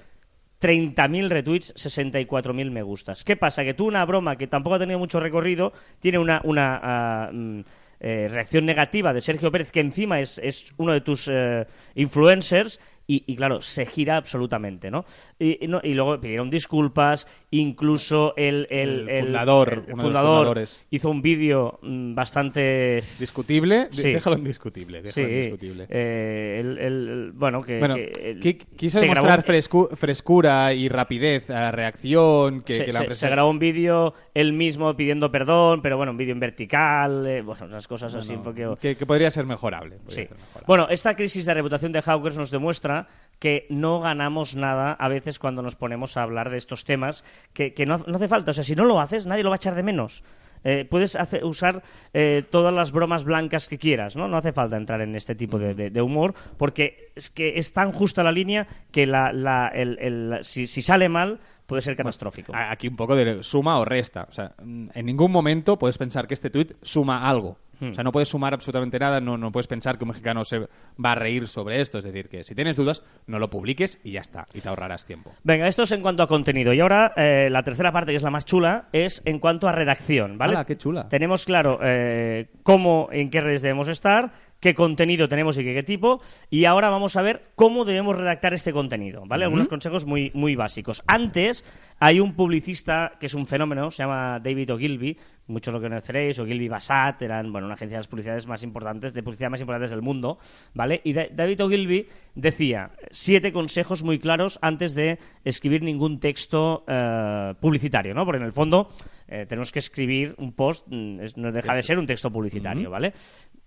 [0.62, 3.24] 30.000 retweets, 64.000 me gustas.
[3.24, 3.64] ¿Qué pasa?
[3.64, 7.60] Que tú una broma que tampoco ha tenido mucho recorrido, tiene una, una ah, mm,
[8.00, 11.66] eh, reacción negativa de Sergio Pérez, que encima es, es uno de tus eh,
[11.96, 15.06] influencers, y, y, claro, se gira absolutamente, ¿no?
[15.40, 20.02] Y, y no- y luego pidieron disculpas, incluso el, el, El fundador, el fundador
[20.46, 20.86] fundadores.
[20.90, 23.04] hizo un vídeo mm, bastante...
[23.20, 24.12] Discutible, Sí.
[24.14, 25.00] déjalo en discutible.
[25.12, 25.88] Sí, Déjalo en discutible.
[25.90, 27.80] eh, bueno, que...
[27.80, 32.92] Bueno, que quiso grabó demostrar un- frescu- frescura y rapidez a reacción que, se, que
[32.94, 36.40] la se- se grabó un vídeo él mismo pidiendo perdón, pero bueno, un vídeo en
[36.40, 38.76] vertical, eh, bueno, unas cosas así un poco...
[38.78, 39.98] que, que podría ser mejorable.
[39.98, 40.22] podría Sí.
[40.28, 40.66] ser mejorable.
[40.68, 42.95] Bueno, esta crisis de reputación de Hawkers nos demuestra
[43.40, 47.74] que no ganamos nada a veces cuando nos ponemos a hablar de estos temas, que,
[47.74, 48.52] que no, no hace falta.
[48.52, 50.24] O sea, si no lo haces, nadie lo va a echar de menos.
[50.64, 54.28] Eh, puedes usar eh, todas las bromas blancas que quieras, ¿no?
[54.28, 57.72] No hace falta entrar en este tipo de, de- de humor, porque es que es
[57.72, 61.96] tan justa la línea que la, la- el- el- si, si sale mal puede ser
[61.96, 62.52] catastrófico.
[62.56, 64.26] Aquí un poco de suma o resta.
[64.28, 67.60] O sea, en ningún momento puedes pensar que este tuit suma algo.
[67.80, 67.90] Hmm.
[67.90, 70.60] O sea, no puedes sumar absolutamente nada, no, no puedes pensar que un mexicano se
[70.60, 71.98] va a reír sobre esto.
[71.98, 75.06] Es decir, que si tienes dudas, no lo publiques y ya está, y te ahorrarás
[75.06, 75.32] tiempo.
[75.44, 76.74] Venga, esto es en cuanto a contenido.
[76.74, 79.72] Y ahora eh, la tercera parte, que es la más chula, es en cuanto a
[79.72, 80.54] redacción, ¿vale?
[80.54, 81.08] ¡Hala, qué chula!
[81.10, 84.32] Tenemos claro eh, cómo, en qué redes debemos estar,
[84.66, 88.56] qué contenido tenemos y qué, qué tipo, y ahora vamos a ver cómo debemos redactar
[88.56, 89.44] este contenido, ¿vale?
[89.44, 91.04] Algunos consejos muy, muy básicos.
[91.06, 91.64] Antes,
[92.00, 96.68] hay un publicista que es un fenómeno, se llama David Ogilvy, muchos lo conoceréis, Ogilvy
[96.68, 100.02] Bassat, eran, bueno, una agencia de las publicidades más importantes, de publicidad más importantes del
[100.02, 100.40] mundo,
[100.74, 101.00] ¿vale?
[101.04, 107.54] Y Da- David Ogilvy decía siete consejos muy claros antes de escribir ningún texto eh,
[107.62, 108.26] publicitario, ¿no?
[108.26, 108.90] Porque en el fondo
[109.28, 113.14] eh, tenemos que escribir un post, mm, no deja de ser un texto publicitario, ¿vale?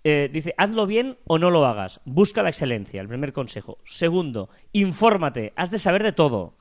[0.03, 2.01] Eh, dice, hazlo bien o no lo hagas.
[2.05, 3.79] Busca la excelencia, el primer consejo.
[3.83, 6.55] Segundo, infórmate, has de saber de todo.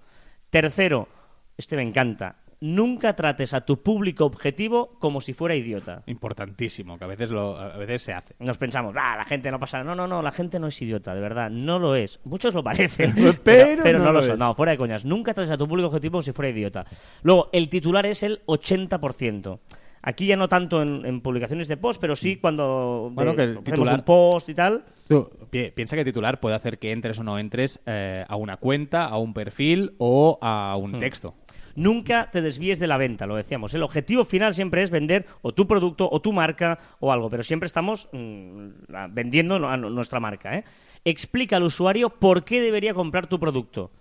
[0.51, 1.09] Tercero,
[1.57, 6.03] este me encanta, nunca trates a tu público objetivo como si fuera idiota.
[6.07, 8.35] Importantísimo, que a veces, lo, a veces se hace.
[8.38, 9.83] Nos pensamos, ah, la gente no pasa.
[9.83, 12.20] No, no, no, la gente no es idiota, de verdad, no lo es.
[12.24, 14.38] Muchos lo parecen, Pero no, no lo lo son.
[14.38, 15.05] No, fuera de coñas.
[15.05, 16.85] Nunca trates a tu público objetivo como si fuera idiota.
[17.22, 19.59] Luego, el titular es el 80%.
[20.02, 23.14] Aquí ya no tanto en, en publicaciones de post, pero sí cuando Mm.
[23.14, 24.84] Bueno, de- que el titular- un post y tal.
[25.08, 28.56] Tú, pi- piensa que titular puede hacer que entres o no entres eh, a una
[28.58, 30.98] cuenta, a un perfil o a un Hmm.
[31.00, 31.34] texto.
[31.74, 33.72] Nunca te desvíes de la venta, lo decíamos.
[33.72, 37.44] El objetivo final siempre es vender o tu producto o tu marca o algo, pero
[37.44, 38.68] siempre estamos mm,
[39.11, 40.56] vendiendo a nu- nuestra marca.
[40.56, 40.64] ¿eh?
[41.04, 43.92] Explica al usuario por qué debería comprar tu producto.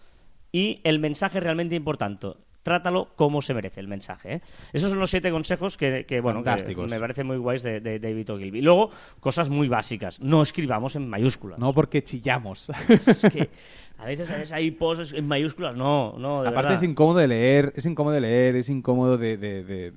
[0.51, 2.29] Y el mensaje realmente importante.
[2.67, 4.34] Trátalo como se merece el mensaje.
[4.36, 4.41] ¿eh?
[4.73, 7.97] Esos son los siete consejos que, que, bueno, que me parecen muy guays de, de
[7.97, 8.62] David Ogilvy.
[8.62, 10.19] Luego, cosas muy básicas.
[10.19, 11.60] No escribamos en mayúsculas.
[11.60, 12.69] No porque chillamos.
[12.89, 13.49] Es que
[13.97, 15.77] a veces hay posts en mayúsculas.
[15.77, 16.84] No, no, de Aparte verdad.
[16.84, 19.38] es incómodo de leer, es incómodo de leer, es incómodo de...
[19.38, 19.93] de- de-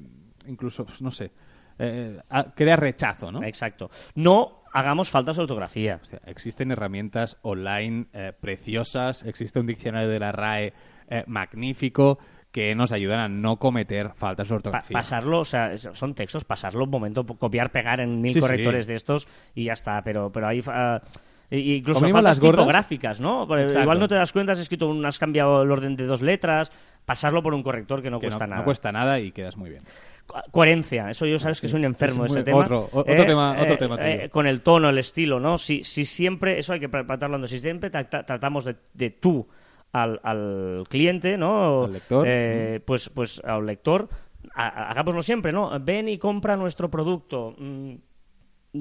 [0.47, 1.33] incluso, no sé,
[1.79, 3.43] eh, a- crea rechazo, ¿no?
[3.43, 3.91] Exacto.
[4.15, 5.99] No hagamos faltas de ortografía.
[6.01, 10.73] O sea, existen herramientas online eh, preciosas, existe un diccionario de la RAE
[11.09, 12.19] eh, magnífico
[12.51, 14.95] que nos ayudan a no cometer faltas de Pa- ortografía.
[14.95, 18.41] pasarlo, o sea, son textos, pasarlo un momento, copiar, pegar en mil Sí, sí.
[18.41, 20.03] correctores de estos y ya está.
[20.03, 20.63] Pero, pero hay.
[20.67, 21.01] ah,
[21.49, 22.59] y- incluso faltas las gordas.
[22.63, 23.43] tipográficas, ¿no?
[23.57, 23.83] Exacto.
[23.83, 26.73] Igual no te das cuenta, has escrito, un- has cambiado el orden de dos letras,
[27.05, 28.61] pasarlo por un corrector que no que cuesta no, nada.
[28.63, 29.83] no cuesta nada y quedas muy bien.
[30.27, 32.59] Co- Coherencia, eso yo sabes que soy un enfermo Es ese tema.
[32.59, 34.31] otro- otro tema- otro tema tuyo.
[34.31, 35.57] con el tono, el estilo, ¿no?
[35.59, 39.49] Si, si siempre, eso hay que tra- tratarlo si siempre trata- tratamos de, de tú
[39.93, 41.85] al, al cliente, ¿no?
[41.85, 42.25] Al lector.
[42.29, 44.09] Eh, pues, pues al lector,
[44.55, 45.71] ha- ha- hagámoslo siempre, ¿no?
[45.81, 47.55] Ven y compra nuestro producto.
[47.59, 47.95] mm,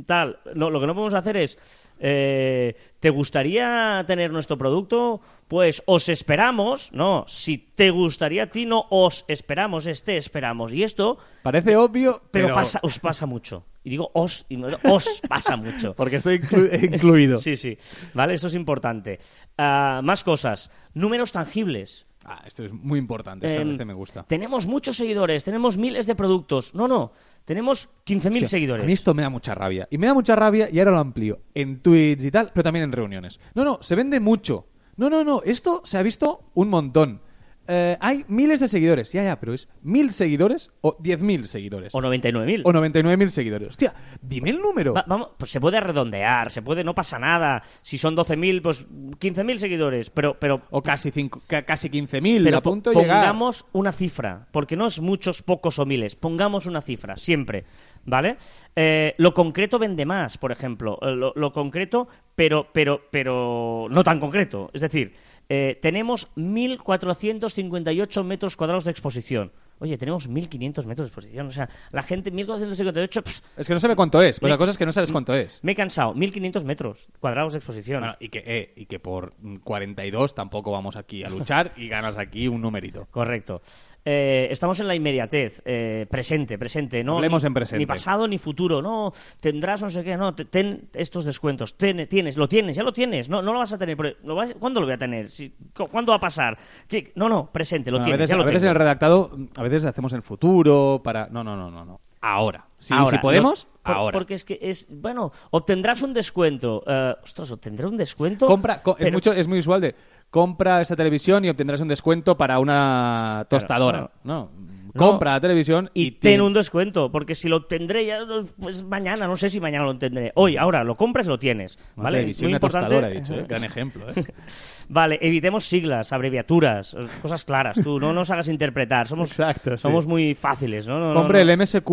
[0.05, 0.39] tal.
[0.55, 1.57] Lo que no podemos hacer es,
[1.99, 5.21] eh, ¿te gustaría tener nuestro producto?
[5.47, 10.73] Pues os esperamos, no, si te gustaría a ti, no os esperamos, es te esperamos.
[10.73, 13.65] Y esto, Parece obvio, pero, pero, pasa, os pasa mucho.
[13.83, 15.93] Y digo os, y no, os pasa mucho.
[15.97, 17.37] porque estoy inclu- incluido.
[17.41, 17.77] Sí, sí.
[18.13, 19.19] Vale, eso es importante.
[19.57, 20.69] Ah, más cosas.
[20.93, 22.05] Números tangibles.
[22.25, 24.23] Ah, esto es muy importante, este, Em, este me gusta.
[24.23, 26.75] Tenemos muchos seguidores, tenemos miles de productos.
[26.75, 27.11] No, no.
[27.49, 28.83] Tenemos 15.000 Hostia, seguidores.
[28.83, 29.87] A mí esto me da mucha rabia.
[29.89, 32.83] Y me da mucha rabia, y ahora lo amplío, en tweets y tal, pero también
[32.83, 33.39] en reuniones.
[33.55, 34.67] No, no, se vende mucho.
[34.97, 37.23] No, no, no, esto se ha visto un montón.
[37.71, 41.93] Eh, hay miles de seguidores, ya, ya, pero es mil seguidores o diez mil seguidores.
[41.93, 42.61] O 99.000.
[42.65, 43.69] O 99.000 seguidores.
[43.69, 44.95] Hostia, dime el número.
[44.95, 47.61] Va- vamos, pues se puede redondear, se puede, no pasa nada.
[47.83, 50.09] Si son 12.000, pues 15.000 seguidores.
[50.09, 53.17] Pero, pero, O casi, cinco, ca- casi 15.000, pero a punto de llegar.
[53.19, 56.15] pongamos una cifra, porque no es muchos, pocos o miles.
[56.15, 57.65] Pongamos una cifra, siempre.
[58.05, 58.37] ¿Vale?
[58.75, 60.97] Eh, lo concreto vende más, por ejemplo.
[61.03, 64.71] Eh, Lo, lo concreto, pero, pero, pero no tan concreto.
[64.73, 65.13] Es decir,
[65.49, 69.51] eh, tenemos 1.458 metros cuadrados de exposición.
[69.81, 71.47] Oye, tenemos 1.500 metros de exposición.
[71.47, 74.37] O sea, la gente, 1.458, pss, Es que no sabe cuánto es.
[74.39, 75.61] Pues Me- la cosa es que no sabes cuánto es.
[75.63, 76.13] me he cansado.
[76.15, 78.01] 1.500 metros cuadrados de exposición.
[78.01, 81.87] Bueno, y, que, eh, y que por mm, 42 tampoco vamos aquí a luchar y
[81.87, 83.07] ganas aquí un numerito.
[83.09, 83.61] Correcto.
[84.05, 87.79] Eh, estamos en la inmediatez, eh, presente, presente, no Hablemos ni, en presente.
[87.79, 92.07] ni pasado ni futuro, no tendrás no sé qué, no te- ten estos descuentos, ten-
[92.07, 94.55] tienes, lo tienes, ya lo tienes, no, no lo vas a tener, pero lo vas-
[94.57, 95.29] ¿cuándo lo voy a tener?
[95.29, 96.57] Si- cu- ¿Cuándo va a pasar?
[96.87, 97.11] ¿Qué?
[97.15, 99.37] No, no, presente, lo Bueno, a tienes, veces, ya lo a veces en el redactado,
[99.57, 101.27] a veces hacemos el futuro para...
[101.27, 101.83] No, no, no, no.
[101.85, 101.99] no.
[102.21, 102.65] Ahora.
[102.77, 104.17] Si, Ahora, si podemos, no, por- ahora.
[104.17, 106.83] Porque es que es, bueno, obtendrás un descuento.
[106.85, 108.45] eh, ostras, obtendré un descuento.
[108.47, 109.95] Compra, co- es, mucho, es muy usual de
[110.29, 113.97] compra esta televisión y obtendrás un descuento para una tostadora.
[113.99, 114.11] claro.
[114.23, 114.49] No.
[114.95, 118.19] Compra la televisión y, y ten un descuento, porque si lo obtendré ya,
[118.59, 120.31] pues mañana, no sé si mañana lo obtendré.
[120.35, 121.77] Hoy, ahora, lo compras lo tienes.
[121.95, 122.23] ¿Vale?
[122.23, 122.97] Muy una importante.
[122.97, 123.45] he dicho, ¿eh?
[123.47, 124.25] Gran ejemplo, ¿eh?
[124.89, 127.79] Vale, evitemos siglas, abreviaturas, cosas claras.
[127.81, 129.07] Tú no nos hagas interpretar.
[129.07, 129.81] Somos, Exacto, sí.
[129.81, 131.13] somos muy fáciles, ¿no?
[131.13, 131.51] Compre no.
[131.51, 131.89] el MSQ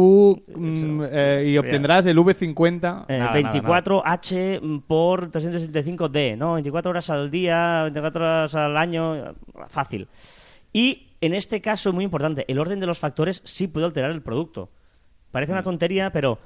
[0.57, 3.05] mm, eh, y obtendrás el V50.
[3.09, 3.83] Eh, Nada, nada, nada.
[3.83, 6.55] 24H por 365D, ¿no?
[6.55, 9.35] 24 horas al día, 24 horas al año,
[9.69, 10.09] fácil.
[10.73, 14.23] Y en este caso, muy importante, el orden de los factores sí puede alterar el
[14.23, 14.71] producto.
[15.31, 15.55] Parece Mm.
[15.57, 16.39] una tontería, pero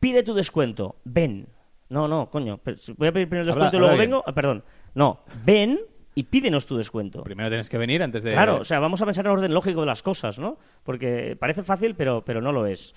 [0.00, 1.46] pide tu descuento, ven.
[1.88, 2.60] No, no, coño,
[2.96, 4.64] voy a pedir primero el Habla- descuento y luego vengo, ah, perdón.
[4.94, 5.78] No, ven
[6.14, 7.22] y pídenos tu descuento.
[7.24, 8.30] Primero tienes que venir antes de...
[8.30, 10.58] Claro, o sea, vamos a pensar en el orden lógico de las cosas, ¿no?
[10.82, 12.94] Porque parece fácil, pero, pero no lo es.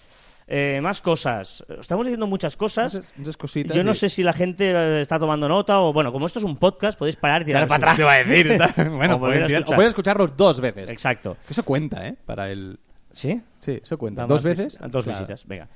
[0.50, 1.66] Eh, más cosas.
[1.80, 2.94] Estamos diciendo muchas cosas.
[2.94, 5.92] Muchas- muchas cositas Yo no y- sé si la gente eh, está tomando nota o,
[5.92, 7.96] bueno, como esto es un podcast, podéis parar y tirar Claro, para atrás.
[7.98, 8.24] te iba a
[8.56, 8.90] decir.
[8.96, 9.76] bueno, O pueden tirar- o escuchar.
[9.76, 10.90] pueden escucharlos dos veces.
[10.90, 11.36] Exacto.
[11.50, 12.16] Eso cuenta, ¿eh?
[12.26, 12.80] Para el...
[13.12, 13.42] ¿Sí?
[13.60, 14.22] Sí, eso cuenta.
[14.26, 14.80] ¿Dos más veces?
[14.80, 15.20] vis- Dos Claro.
[15.20, 15.68] visitas, venga.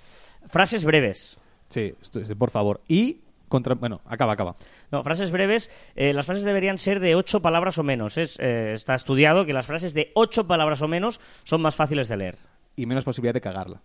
[0.47, 1.37] Frases breves.
[1.67, 1.93] Sí,
[2.37, 2.81] por favor.
[2.87, 3.75] Y contra...
[3.75, 4.55] Bueno, acaba, acaba.
[4.91, 5.69] No, frases breves.
[5.95, 8.17] eh, las frases deberían ser de ocho palabras o menos.
[8.17, 12.07] Es, eh, está estudiado que las frases de ocho palabras o menos son más fáciles
[12.07, 12.37] de leer.
[12.77, 13.81] Y menos posibilidad de cagarla.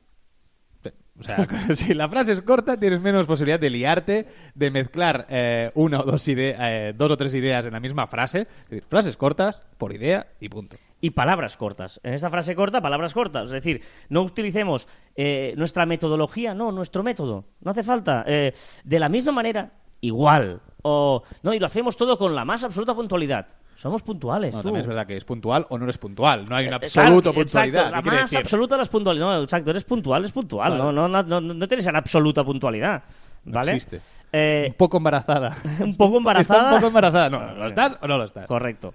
[1.75, 6.05] Si la frase es corta, tienes menos posibilidad de liarte, de mezclar eh, una o
[6.05, 8.40] dos, eh, dos o tres ideas en la misma frase.
[8.40, 10.77] Es decir, frases cortas por idea y punto.
[11.01, 12.01] y palabras cortas.
[12.03, 13.44] En esta frase corta, palabras cortas.
[13.44, 17.44] Es decir, no utilicemos eh, nuestra metodología, no, nuestro método.
[17.61, 18.25] No hace falta.
[18.27, 18.53] Eh,
[18.85, 20.61] de la misma manera, igual.
[20.83, 23.46] O, no, y lo hacemos todo con la más absoluta puntualidad.
[23.77, 24.69] Somos puntuales, No, tú.
[24.69, 26.45] también es verdad que es puntual o no eres puntual.
[26.49, 27.83] No hay una Eh, absoluta puntualidad.
[27.83, 28.39] Exacto, la ¿Qué quiere más decir?
[28.39, 29.37] absoluta las puntualidades.
[29.37, 30.71] No, exacto, eres puntual, es puntual.
[30.73, 30.83] Vale.
[30.83, 33.05] No, no, no, no, no tienes una absoluta puntualidad.
[33.45, 33.73] No ¿Vale?
[33.73, 34.01] existe.
[34.33, 35.57] Eh, Un poco embarazada.
[35.81, 36.59] un poco embarazada.
[36.61, 37.29] Está un poco embarazada.
[37.29, 38.47] No, ¿lo estás o no lo estás?
[38.47, 38.95] Correcto.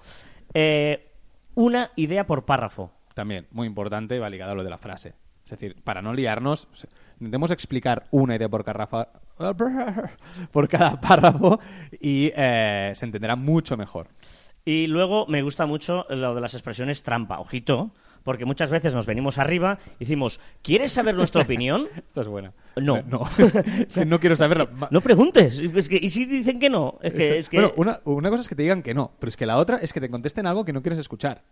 [0.54, 1.08] Eh,
[1.56, 2.92] una idea por párrafo.
[3.14, 5.14] también, muy importante, va ligado a lo de la frase.
[5.46, 6.68] Es decir, para no liarnos,
[7.20, 8.88] intentemos explicar una idea por cada,
[10.52, 11.60] por cada párrafo
[12.00, 14.08] y eh, se entenderá mucho mejor.
[14.66, 17.92] Y luego me gusta mucho lo de las expresiones trampa, ojito,
[18.24, 21.88] porque muchas veces nos venimos arriba y decimos, ¿quieres saber nuestra opinión?
[22.08, 22.54] Esto es buena.
[22.76, 22.98] No.
[22.98, 23.24] Eh, no.
[23.88, 24.70] es que no quiero saberlo.
[24.92, 25.60] No preguntes.
[25.60, 27.38] Es que, y si dicen que no, es que...
[27.38, 29.46] Es que Bueno, una, una cosa es que te digan que no, pero es que
[29.46, 31.44] la otra es que te contesten algo que no quieres escuchar.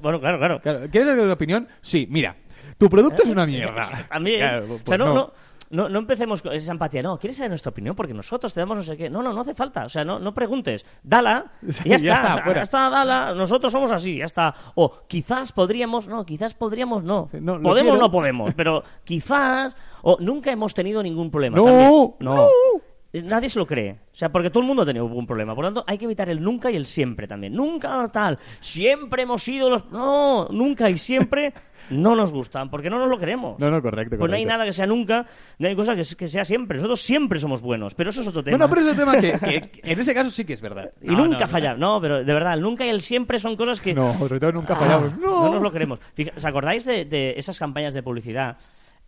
[0.00, 0.60] bueno, claro, claro.
[0.60, 1.68] Claro, ¿Quieres saber una opinión?
[1.80, 2.36] Sí, mira,
[2.78, 4.06] tu producto es una mierda.
[4.08, 4.40] También.
[4.40, 5.32] Claro, o pues sea, no, no, no,
[5.74, 7.02] no empecemos con esa empatía.
[7.02, 7.96] No, ¿quieres saber nuestra opinión?
[7.96, 9.10] Porque nosotros te damos no sé qué.
[9.10, 9.84] No, no, no hace falta.
[9.84, 10.86] O sea, no, no preguntes.
[11.02, 11.52] Dala.
[11.84, 12.54] Y ya, ya está.
[12.54, 13.34] ya está, dala.
[13.34, 14.18] Nosotros somos así.
[14.18, 14.54] Ya está.
[14.74, 16.06] O quizás podríamos.
[16.08, 17.28] No, quizás podríamos no.
[17.32, 18.54] No, podemos no podemos.
[18.54, 19.76] Pero quizás.
[20.02, 21.56] O nunca hemos tenido ningún problema.
[21.56, 21.90] No, también.
[22.20, 22.34] no.
[22.36, 22.48] no.
[23.22, 23.92] Nadie se lo cree.
[23.92, 25.54] O sea, porque todo el mundo ha tenido algún problema.
[25.54, 27.54] Por lo tanto, hay que evitar el nunca y el siempre también.
[27.54, 28.38] Nunca tal.
[28.58, 29.88] Siempre hemos sido los.
[29.90, 31.52] No, nunca y siempre
[31.90, 32.70] no nos gustan.
[32.70, 33.58] Porque no nos lo queremos.
[33.58, 34.48] No, no, correcto, Pues no hay correcto.
[34.58, 35.26] nada que sea nunca,
[35.58, 36.76] no hay cosa que, que sea siempre.
[36.78, 38.58] Nosotros siempre somos buenos, pero eso es otro tema.
[38.58, 39.32] No, no, pero es un tema que,
[39.70, 40.90] que en ese caso sí que es verdad.
[41.02, 41.78] Y No, nunca no, fallar.
[41.78, 44.52] No, pero de verdad, el nunca y el siempre son cosas que No, sobre todo
[44.52, 45.18] nunca Ah, fallamos.
[45.18, 45.44] no.
[45.46, 46.00] No, nos lo queremos.
[46.14, 48.56] Fija- ¿Os acordáis de, de esas campañas de publicidad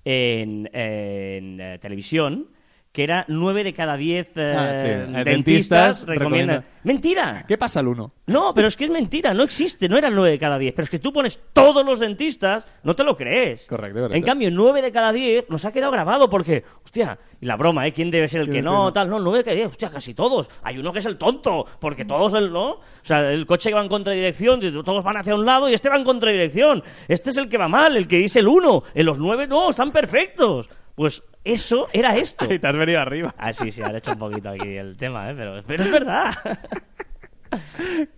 [0.05, 2.49] en, en, eh, televisión?
[2.97, 4.87] Que era 9 de cada 10 eh, Ah, sí.
[4.87, 6.17] Eh, dentistas, dentistas recomiendan.
[6.17, 6.65] recomiendan.
[6.83, 7.45] ¡Mentira!
[7.47, 8.13] ¿Qué pasa al uno?
[8.25, 10.73] No, pero es que es mentira, no existe, no eran 9 de cada 10.
[10.73, 13.67] Pero es que tú pones todos los dentistas, no te lo crees.
[13.67, 14.17] Correcto, correcto.
[14.17, 17.87] En cambio, 9 de cada 10 nos ha quedado grabado porque, hostia, y la broma,
[17.87, 17.93] ¿eh?
[17.93, 18.85] ¿Quién debe ser el que ¿Quién no?
[18.85, 18.93] no?
[18.95, 20.49] Tal, no, 9 de cada 10, hostia, casi todos.
[20.63, 22.71] Hay uno que es el tonto, porque todos el, ¿no?
[22.71, 25.91] O sea, el coche que va en contradirección, todos van hacia un lado y este
[25.91, 26.83] va en contradirección.
[27.09, 28.85] Este es el que va mal, el que dice el 1.
[28.95, 30.71] En los 9 no, están perfectos.
[30.97, 32.45] Pues eso era esto.
[32.53, 33.33] Y te has venido arriba.
[33.39, 35.35] Ah, sí, sí, ahora he hecho un poquito aquí el tema, ¿eh?
[35.37, 36.35] Pero, pero es verdad.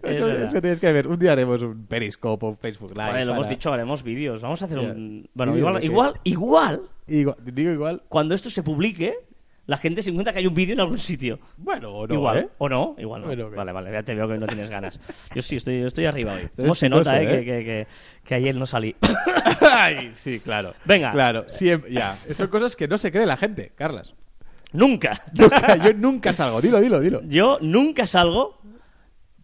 [0.02, 0.44] Es Eso verdad.
[0.44, 1.06] es que tienes que ver.
[1.06, 3.06] Un día haremos un Periscope o un Facebook Live.
[3.06, 4.40] Vale, lo hemos dicho, haremos vídeos.
[4.40, 5.28] Vamos a hacer un...
[5.34, 8.02] Bueno, igual, igual, igual, Igual, digo igual.
[8.08, 9.14] cuando esto se publique,
[9.68, 11.38] la gente se encuentra que hay un vídeo en algún sitio.
[11.58, 12.48] Bueno, o no, igual, ¿eh?
[12.58, 12.96] ¿o no?
[12.98, 13.26] Igual no.
[13.28, 13.50] Bueno.
[13.50, 14.98] Vale, vale, ya te veo que no tienes ganas.
[15.34, 16.48] Yo sí, estoy, estoy arriba hoy.
[16.56, 17.24] ¿Cómo se nota, eh?
[17.24, 17.28] ¿eh?
[17.28, 17.86] Que, que, que,
[18.24, 18.96] que ayer no salí.
[19.72, 20.72] Ay, sí, claro.
[20.84, 21.12] Venga.
[21.12, 22.16] Claro, siempre, ya.
[22.32, 24.14] Son cosas que no se cree la gente, Carlas.
[24.72, 25.22] nunca.
[25.34, 26.60] Nunca- yo nunca salgo.
[26.60, 27.20] Dilo, dilo, dilo.
[27.24, 28.57] Yo nunca salgo...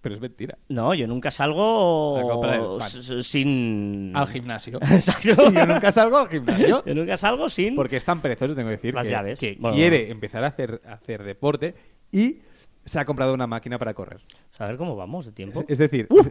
[0.04, 0.58] Pero es mentira.
[0.68, 4.12] No, yo nunca salgo el sin...
[4.14, 4.78] Al gimnasio.
[4.82, 5.50] Exacto.
[5.50, 6.84] Yo nunca salgo al gimnasio.
[6.86, 7.74] Yo nunca salgo sin...
[7.74, 9.40] Porque es tan perezoso, tengo que decir, Las que, llaves.
[9.40, 11.74] que Bueno, quiere empezar a hacer, a hacer deporte
[12.12, 12.40] y
[12.84, 14.20] se ha comprado una máquina para correr.
[14.58, 15.60] A ver cómo vamos de tiempo.
[15.60, 16.22] Es, es decir, Uh.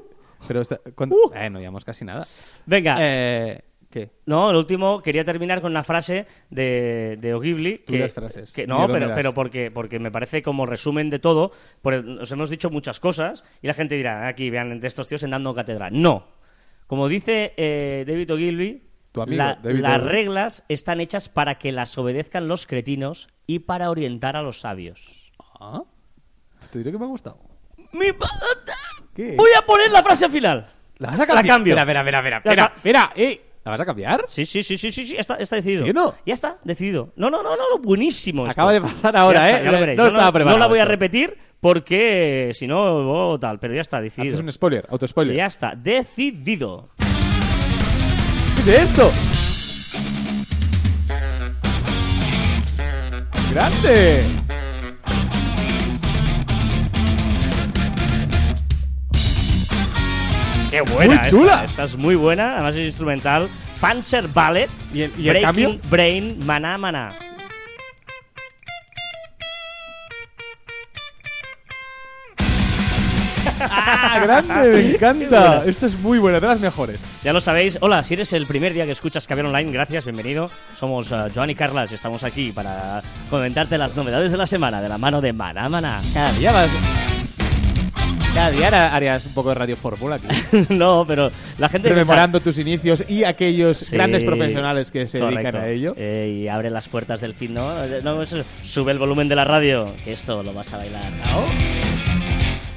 [0.47, 1.31] pero está, ¿cuánto- Uh.
[1.33, 2.27] eh, no llevamos casi nada.
[2.67, 2.97] Venga.
[3.01, 3.59] Eh,
[3.93, 4.10] ¿Qué?
[4.25, 7.77] No, el último, quería terminar con una frase de, de O'Ghibli.
[7.86, 8.51] Que, las frases.
[8.51, 11.51] que- ¿Y no, pero, pero porque, porque me parece como resumen de todo.
[11.84, 15.08] Porque nos hemos dicho muchas cosas y la gente dirá, "Ah, aquí vean de estos
[15.08, 15.91] tíos en dando cátedra.
[15.91, 16.25] No.
[16.88, 18.82] Como dice eh, David O'Ghibli,
[19.38, 24.41] la- las reglas están hechas para que las obedezcan los cretinos y para orientar a
[24.41, 25.32] los sabios.
[25.60, 25.84] Ah,
[26.71, 27.38] te diré que me ha gustado.
[27.91, 28.08] Mi
[29.13, 29.36] ¿Qué?
[29.36, 30.67] Voy a poner la frase final.
[30.97, 31.45] ¿La vas a cambiar?
[31.45, 31.77] La cambio.
[31.77, 32.73] Espera, espera, espera, espera.
[32.75, 33.41] Espera, eh.
[33.65, 34.26] ¿La vas a cambiar?
[34.28, 35.86] Sí, sí, sí, sí, sí, sí, está, está decidido.
[35.86, 36.13] ¿Sí o no?
[36.26, 37.13] Ya está, decidido.
[37.15, 38.45] No, no, no, no, buenísimo.
[38.45, 38.60] esto.
[38.60, 39.63] Acaba de pasar ahora, Ya está, ¿eh?
[39.63, 39.97] ya lo veréis.
[39.97, 43.80] No estaba no, preparado la voy a repetir porque si no, oh, tal, pero ya
[43.80, 44.34] está, decidido.
[44.34, 45.34] Haces un spoiler, autospoiler.
[45.38, 46.89] Ya está, decidido.
[48.56, 49.10] ¿Qué es esto?
[53.54, 54.26] ¡Grande!
[60.73, 61.21] Qué buena.
[61.21, 61.53] Muy chula.
[61.53, 63.47] Esta, esta es muy buena, además es instrumental.
[63.79, 65.79] Panzer Ballet, ¿Y el- y el Breaking cambio?
[65.89, 67.13] Brain, Maná Maná.
[73.59, 74.69] ¡Ah, grande!
[74.71, 75.63] Me encanta.
[75.65, 76.99] Esta es muy buena, de las mejores.
[77.23, 77.77] Ya lo sabéis.
[77.81, 80.49] Hola, si eres el primer día que escuchas Caber Online, gracias, bienvenido.
[80.75, 84.81] Somos eh, Joan y Carlas y estamos aquí para comentarte las novedades de la semana
[84.81, 86.01] de la mano de Maná Maná.
[86.13, 86.69] Vas...
[88.33, 90.27] Cada día harías un poco de radio fórmula aquí.
[90.69, 95.55] no, pero la gente Rememorando tus inicios y aquellos Sí, grandes profesionales que se dedican
[95.55, 95.93] a ello.
[95.97, 97.83] Eh, y abre las puertas del fin, ¿no?
[97.83, 101.03] Eh, no eso- sube el volumen de la radio, que esto lo vas a bailar.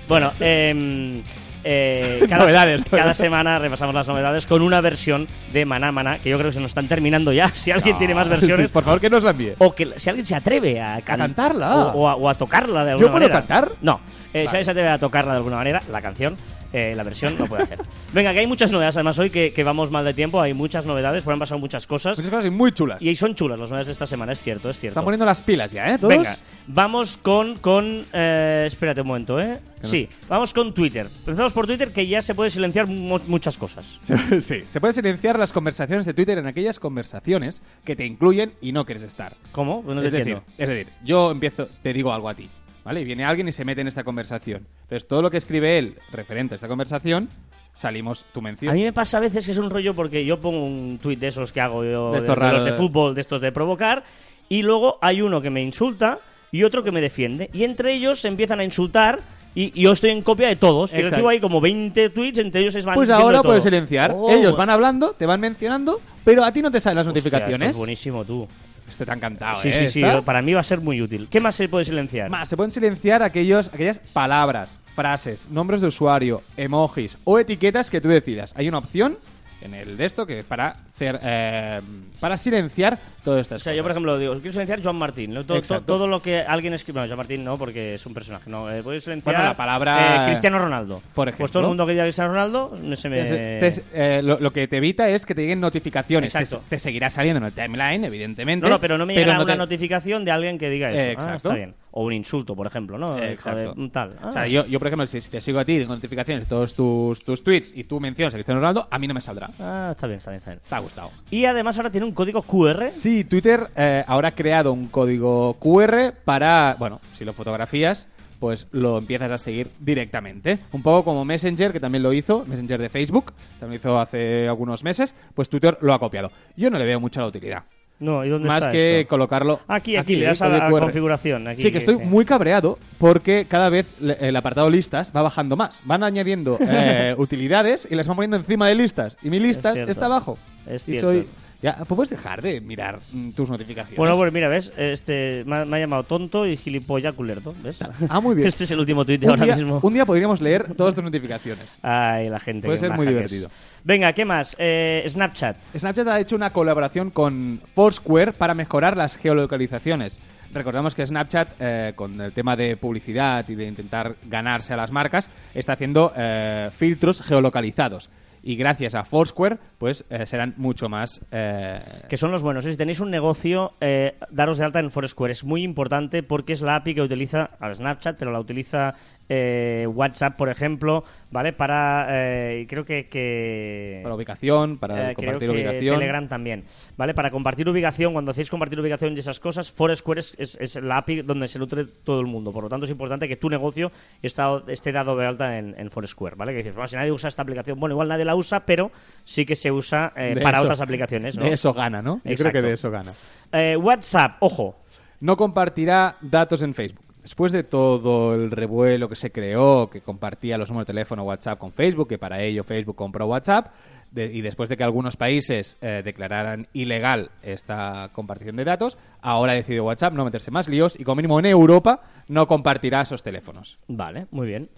[0.09, 1.23] Bueno, em,
[1.67, 2.85] eh, cada, Novedades.
[2.89, 6.55] cada semana repasamos las novedades con una versión de Maná Maná, que yo creo que
[6.55, 7.49] se nos están terminando ya.
[7.55, 9.55] Si alguien tiene más versiones, Sí, por favor, que nos la envíe.
[9.59, 11.75] o que si alguien se atreve a, can- cantarla.
[11.89, 13.41] o, o a, o a tocarla de alguna ¿Yo puedo manera.
[13.41, 13.73] cantar?
[13.83, 14.01] No,
[14.33, 14.49] eh, si Vale.
[14.49, 16.37] alguien se atreve a tocarla de alguna manera, la canción,
[16.73, 17.79] eh, la versión lo puede hacer.
[18.13, 20.87] Venga, que hay muchas novedades además hoy que, que vamos mal de tiempo, hay muchas
[20.87, 22.19] novedades, pues han pasado muchas cosas.
[22.19, 23.03] Muchas cosas y muy chulas.
[23.03, 24.93] Y son chulas las novedades de esta semana, es cierto, es cierto.
[24.93, 25.99] Están poniendo las pilas ya, ¿eh?
[25.99, 26.11] ¿Todos?
[26.17, 27.57] Venga, vamos con.
[27.59, 29.61] con eh, espérate un momento, ¿eh?
[29.83, 31.07] no Sí, vamos con Twitter.
[31.19, 33.99] Empezamos por Twitter, que ya se puede silenciar mu- muchas cosas.
[34.41, 38.73] sí, se puede silenciar las conversaciones de Twitter en aquellas conversaciones que te incluyen y
[38.73, 39.37] no quieres estar.
[39.53, 39.85] ¿Cómo?
[39.87, 42.49] No te es, decir, es decir, yo empiezo, te digo algo a ti,
[42.87, 43.01] ¿vale?
[43.01, 44.67] Y viene alguien y se mete en esta conversación.
[44.83, 47.29] Entonces, todo lo que escribe él referente a esta conversación,
[47.75, 48.71] salimos tu mención.
[48.71, 51.19] A mí me pasa a veces que es un rollo porque yo pongo un tuit
[51.19, 53.51] de esos que hago yo, De estos los raros de de- fútbol, de estos de
[53.53, 54.05] provocar,
[54.49, 56.21] y luego hay uno que me insulta
[56.53, 57.51] y otro que me defiende.
[57.53, 59.21] Y entre ellos se empiezan a insultar
[59.55, 60.93] y, y yo estoy en copia de todos.
[60.93, 61.11] Y Exacto.
[61.17, 63.51] recibo ahí como 20 tweets, entre ellos es van Pues ahora de todo.
[63.51, 64.13] puedes silenciar.
[64.15, 67.19] Oh, Ellos van hablando, te van mencionando, pero a ti no te salen las hostia,
[67.21, 67.61] notificaciones.
[67.63, 68.47] esto es buenísimo, tú.
[68.89, 69.89] Esto te ha encantado, sí, ¿eh?
[69.89, 71.29] sí, sí, para mí va a ser muy útil.
[71.31, 72.31] ¿Qué más se puede silenciar?
[72.31, 78.01] Más, se pueden silenciar aquellos, aquellas palabras, frases, nombres de usuario, emojis o etiquetas que
[78.01, 78.55] tú decidas.
[78.57, 79.19] Hay una opción
[79.67, 81.81] en el de esto que para hacer, eh,
[82.19, 83.77] para silenciar todas estas O sea, cosas.
[83.77, 85.35] yo, por ejemplo, digo, quiero silenciar Joan Martín.
[85.35, 85.45] ¿no?
[85.45, 87.01] Todo, todo lo que alguien escribe.
[87.01, 88.49] Bueno, Joan Martín no, porque es un personaje.
[88.49, 89.35] No, eh, puedes silenciar.
[89.35, 91.03] Bueno, la palabra- eh, Cristiano Ronaldo.
[91.15, 91.69] Por Pues todo el ejemplo.
[91.69, 93.23] mundo que diga Cristiano Ronaldo no se me.
[93.27, 96.35] Eh, lo, lo que te evita es que te lleguen notificaciones.
[96.35, 96.63] Exacto.
[96.69, 98.65] te seguirá saliendo en el timeline, evidentemente.
[98.65, 100.99] No, no, pero no me llega no una te- notificación de alguien que diga eso.
[101.01, 101.37] Ah, exacto.
[101.37, 101.75] está bien.
[101.99, 103.17] O un insulto, por ejemplo, ¿no?
[103.19, 103.73] Exacto.
[103.75, 104.11] de- tal.
[104.23, 104.33] O Ah.
[104.33, 106.75] sea, yo, yo, por ejemplo, si, si te sigo a ti, tengo notificaciones de todos
[106.75, 109.49] tus, tus tweets y tú mencionas a Cristiano Ronaldo, a mí no me saldrá.
[109.59, 110.61] Ah, está bien, está bien, está bien.
[110.69, 111.11] Te ha gustado.
[111.31, 112.91] Y además ahora tiene un código QR.
[112.91, 118.09] Sí, Twitter eh, ahora ha creado un código QR para, bueno, si lo fotografías,
[118.41, 120.59] pues lo empiezas a seguir directamente.
[120.73, 124.47] Un poco como Messenger, que también lo hizo, Messenger de Facebook, también lo hizo hace
[124.47, 126.31] algunos meses, pues Twitter lo ha copiado.
[126.59, 127.63] Yo no le veo mucha la utilidad.
[127.99, 129.09] No, ¿y dónde Más está que esto?
[129.09, 130.81] colocarlo Aquí, aquí, le das a la QR.
[130.81, 131.49] configuración.
[131.49, 132.03] Aquí, sí, que estoy sí.
[132.05, 135.81] muy cabreado porque cada vez el apartado listas va bajando más.
[135.85, 139.17] Van añadiendo eh, utilidades y las van poniendo encima de listas.
[139.23, 140.39] Y mi listas está abajo.
[140.67, 141.09] Es y cierto.
[141.09, 141.27] soy...
[141.63, 143.97] Ya, puedes dejar de mirar mm, tus notificaciones.
[143.97, 144.73] Bueno, pues mira, ¿ves?
[144.77, 147.79] Este, me, ha, me ha llamado tonto y gilipollas culerdo, ¿ves?
[148.09, 148.49] Ah, muy bien.
[148.49, 149.81] este es el último tuit de un, ahora día, mismo.
[149.83, 151.79] un día podríamos leer todas tus notificaciones.
[151.83, 152.67] Ay, la gente.
[152.67, 153.49] Puede ser muy divertido.
[153.85, 154.55] Venga, ¿qué más?
[154.59, 155.57] Eh, Snapchat.
[155.77, 160.21] Snapchat ha hecho una colaboración con Foursquare para mejorar las geolocalizaciones.
[160.53, 164.91] Recordamos que Snapchat, eh, con el tema de publicidad y de intentar ganarse a las
[164.91, 168.09] marcas, está haciendo eh, filtros geolocalizados.
[168.49, 171.21] Y gracias a Foursquare, pues eh, serán mucho más...
[171.33, 172.65] eh, Que son los buenos.
[172.65, 175.33] Si tenéis un negocio, eh, daros de alta en Foursquare.
[175.33, 178.95] Es muy importante porque es la API que utiliza a Snapchat, pero la utiliza
[179.29, 181.53] eh, WhatsApp, por ejemplo, ¿vale?
[181.53, 183.09] Para, eh, creo que...
[183.09, 185.95] que para ubicación, para eh, creo compartir que ubicación.
[185.97, 186.65] Telegram también,
[186.97, 187.15] ¿vale?
[187.15, 190.99] Para compartir ubicación, cuando hacéis compartir ubicación y esas cosas, Foursquare es, es, es la
[190.99, 192.53] API donde se nutre todo el mundo.
[192.53, 193.91] Por lo tanto, es importante que tu negocio
[194.23, 196.53] está- esté dado de alta en, en Foursquare, ¿vale?
[196.53, 198.91] Que dices, bueno, si nadie usa esta aplicación, bueno, igual nadie la usa, pero
[199.25, 201.45] sí que se usa eh, para eso- otras aplicaciones, ¿no?
[201.45, 202.17] De eso gana, ¿no?
[202.17, 202.61] Yo creo Exacto.
[202.61, 203.13] que de eso gana.
[203.53, 204.77] Eh, WhatsApp, ojo,
[205.21, 207.06] no compartirá datos en Facebook.
[207.27, 211.59] Después de todo el revuelo que se creó, que compartía los números de teléfono WhatsApp
[211.59, 213.75] con Facebook, que para ello Facebook compró WhatsApp,
[214.13, 219.51] de- y después de que algunos países eh, declararan ilegal esta compartición de datos, ahora
[219.51, 223.25] ha decidido WhatsApp no meterse más líos y como mínimo en Europa no compartirá esos
[223.25, 223.77] teléfonos.
[223.89, 224.69] vale, muy bien.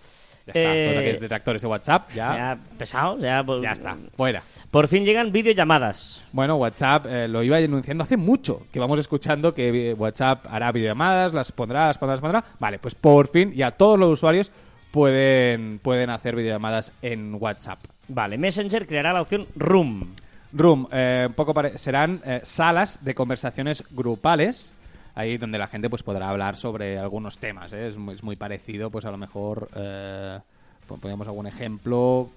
[0.48, 3.96] Ya está, Eh, todos aquellos detractores de WhatsApp, ya, ya pesado, ya, pues, ya está,
[4.16, 4.42] fuera.
[4.70, 6.24] Por fin llegan videollamadas.
[6.32, 10.72] Bueno, WhatsApp eh, lo iba denunciando hace mucho, que vamos escuchando que eh, WhatsApp hará
[10.72, 12.44] videollamadas, las pondrá, las pondrá, las pondrá.
[12.58, 14.50] Vale, pues por fin ya todos los usuarios
[14.90, 17.78] pueden, pueden hacer videollamadas en WhatsApp.
[18.08, 20.14] Vale, Messenger creará la opción Room.
[20.52, 24.72] Room, eh, un poco serán eh, salas de conversaciones grupales,
[25.18, 27.72] ahí donde la gente pues podrá hablar sobre algunos temas.
[27.72, 27.88] ¿eh?
[27.88, 30.38] Es, muy, es muy parecido, pues a lo mejor eh,
[30.86, 32.30] pon- ponemos algún ejemplo.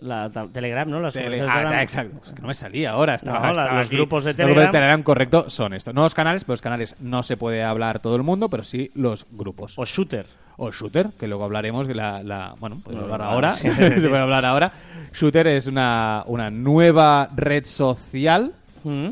[0.00, 0.98] La, ta- Telegram, ¿no?
[0.98, 1.78] Las Tele- ah, Telegram.
[1.80, 2.20] exacto.
[2.26, 3.14] Es que no me salía ahora.
[3.14, 3.96] Estaba, No, la- estaba los aquí.
[3.96, 4.72] grupos de Los grupos Telegram.
[4.72, 5.94] Telegram, correcto, son estos.
[5.94, 8.90] No los canales, pero los canales no se puede hablar todo el mundo, pero sí
[8.94, 9.74] los grupos.
[9.78, 10.26] O Shooter.
[10.56, 14.22] O Shooter, que luego hablaremos, la, la- bueno, podemos hablar ahora, sí, se sí, puede
[14.22, 14.72] hablar ahora.
[15.12, 19.10] Shooter es una, una nueva red social, Mm.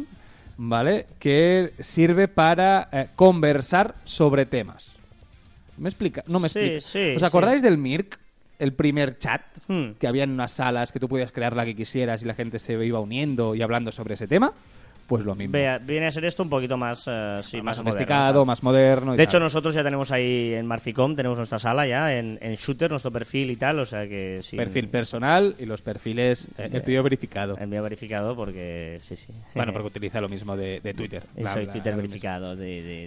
[0.62, 1.06] ¿Vale?
[1.18, 4.92] Que sirve para eh, conversar sobre temas.
[5.78, 6.22] ¿Me explica?
[6.26, 6.80] No me Sí, explica.
[6.82, 7.26] sí, ¿Os sí.
[7.26, 8.18] acordáis del Mirk?
[8.58, 9.92] El primer chat Hmm.
[9.98, 12.58] que había en unas salas que tú podías crear la que quisieras y la gente
[12.58, 14.52] se iba uniendo y hablando sobre ese tema.
[15.10, 15.54] Pues lo mismo.
[15.54, 18.62] Vea- viene a ser esto un poquito más, eh, sí, más más, sofisticado, moderno, más
[18.62, 19.14] moderno.
[19.14, 22.54] y De hecho, nosotros ya tenemos ahí en Marficom, tenemos nuestra sala ya en, en
[22.54, 24.56] Shooter, nuestro perfil y tal, o sea que sí.
[24.56, 27.58] perfil personal y los perfiles eh, el tuyo verificado.
[27.58, 29.32] Envío verificado porque sí, sí.
[29.56, 31.24] Bueno, porque utiliza lo mismo de, de Twitter.
[31.36, 32.52] Y Bla, soy bla, Twitter bla, verificado.
[32.52, 32.56] Eh,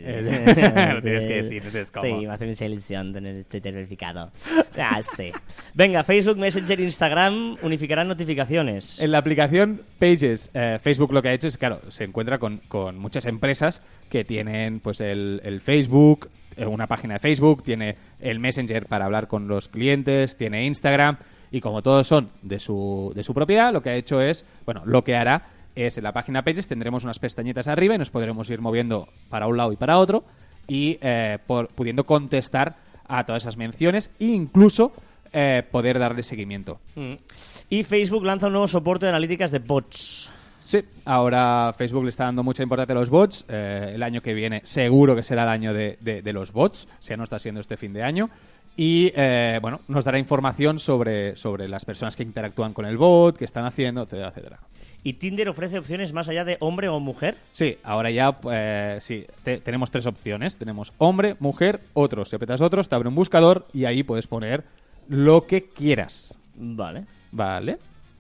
[0.04, 4.30] de- lo tienes que decir, es como- Sí, me hace mucha ilusión tener Twitter verificado.
[4.78, 5.32] Ah, sí.
[5.74, 9.00] Venga, Facebook, Messenger, Instagram unificarán notificaciones.
[9.02, 12.58] En la aplicación Pages, eh, Facebook lo que ha hecho es, claro, se encuentra con,
[12.68, 18.40] con muchas empresas que tienen pues el, Facebook, eh, una página de Facebook, tiene el
[18.40, 21.18] Messenger para hablar con los clientes, tiene Instagram,
[21.52, 24.82] y como todos son de su, de su propiedad, lo que ha hecho es, bueno,
[24.86, 28.50] lo que hará es en la página Pages tendremos unas pestañitas arriba y nos podremos
[28.50, 30.24] ir moviendo para un lado y para otro
[30.68, 31.38] y eh,
[31.76, 32.76] pudiendo contestar
[33.08, 34.94] a todas esas menciones e incluso
[35.32, 36.80] eh, poder darle seguimiento.
[36.96, 37.14] Mm.
[37.70, 40.32] Y Facebook lanza un nuevo soporte de analíticas de bots.
[40.66, 43.44] Sí, ahora Facebook le está dando mucha importancia a los bots.
[43.50, 46.88] Eh, el año que viene seguro que será el año de, de- de los bots,
[47.00, 48.30] si ya no está siendo este fin de año.
[48.78, 53.38] Y eh, bueno, nos dará información sobre, sobre las personas que interactúan con el bot,
[53.38, 54.60] qué están haciendo, etcétera, etcétera.
[55.04, 57.36] ¿Y Tinder ofrece opciones más allá de hombre o mujer?
[57.52, 60.56] Sí, ahora ya eh, sí, te- tenemos tres opciones.
[60.56, 62.30] Tenemos hombre, mujer, otros.
[62.30, 64.64] Si apretas otros, te abre un buscador y ahí puedes poner
[65.10, 66.34] lo que quieras.
[66.56, 67.04] Vale.
[67.34, 67.78] ¿Vale?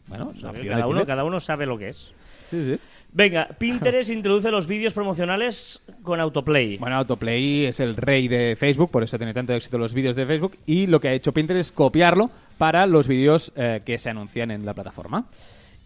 [0.07, 2.11] Bueno, es una Cada uno, cada uno sabe lo que es.
[2.53, 2.79] Sí, sí.
[3.11, 6.77] Venga, Pinterest introduce los vídeos promocionales con autoplay.
[6.77, 10.27] Bueno, Autoplay es el rey de Facebook, por eso tiene tanto éxito los vídeos de
[10.27, 10.57] Facebook.
[10.67, 12.29] Y lo que ha hecho Pinterest es copiarlo
[12.59, 15.25] para los vídeos eh, que se anuncian en la plataforma.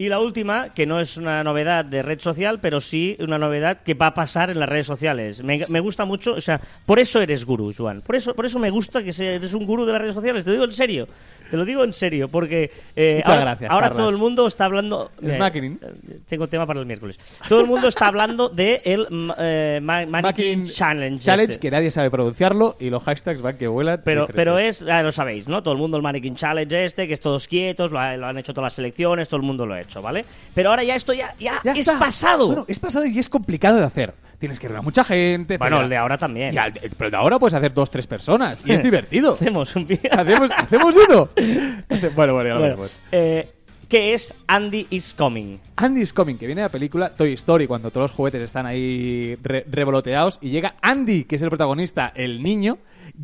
[0.00, 3.80] Y la última, que no es una novedad de red social, pero sí una novedad
[3.80, 5.42] que va a pasar en las redes sociales.
[5.42, 8.00] Me, me gusta mucho, o sea, por eso eres gurú, Juan.
[8.02, 10.44] Por eso, por eso me gusta que eres un gurú de las redes sociales.
[10.44, 11.08] Te lo digo en serio.
[11.50, 13.96] Te lo digo en serio, porque eh, ahora, gracias, ahora Carlas.
[13.96, 15.10] todo el mundo está hablando...
[15.20, 15.38] El eh,
[15.82, 17.18] eh, Tengo tema para el miércoles.
[17.48, 19.06] Todo el mundo está hablando de el
[19.38, 21.24] eh, ma- Mannequin Mannequin Challenge.
[21.24, 21.60] Challenge, este.
[21.60, 24.02] que nadie sabe pronunciarlo y los hashtags van que vuelan.
[24.04, 24.36] Pero, diferentes.
[24.36, 25.62] pero es, ya lo sabéis, ¿no?
[25.62, 28.38] Todo el mundo el Mannequin Challenge este, que es todos quietos, lo, ha- lo han
[28.38, 30.24] hecho todas las selecciones, todo el mundo lo ha hecho, ¿vale?
[30.54, 31.98] Pero ahora ya esto ya, ya, Ya es está.
[31.98, 32.46] pasado.
[32.46, 34.14] Bueno, es pasado y es complicado de hacer.
[34.38, 35.58] Tienes que reunir a mucha gente.
[35.58, 35.82] Bueno, etcétera.
[35.84, 36.54] el de ahora también.
[36.54, 39.34] Y al- pero el de ahora puedes hacer dos, tres personas y es divertido.
[39.34, 40.10] Hacemos un vídeo.
[40.12, 41.28] ¿Hacemos, ¿Hacemos uno?
[42.14, 43.00] bueno, bueno, ya lo Bueno, veremos.
[43.10, 43.52] eh,
[43.88, 45.58] ¿Qué es Andy is Coming?
[45.76, 48.66] Andy is Coming, que viene de la película Toy Story, cuando todos los juguetes están
[48.66, 52.76] ahí re- revoloteados, y llega Andy, que es el protagonista, el niño,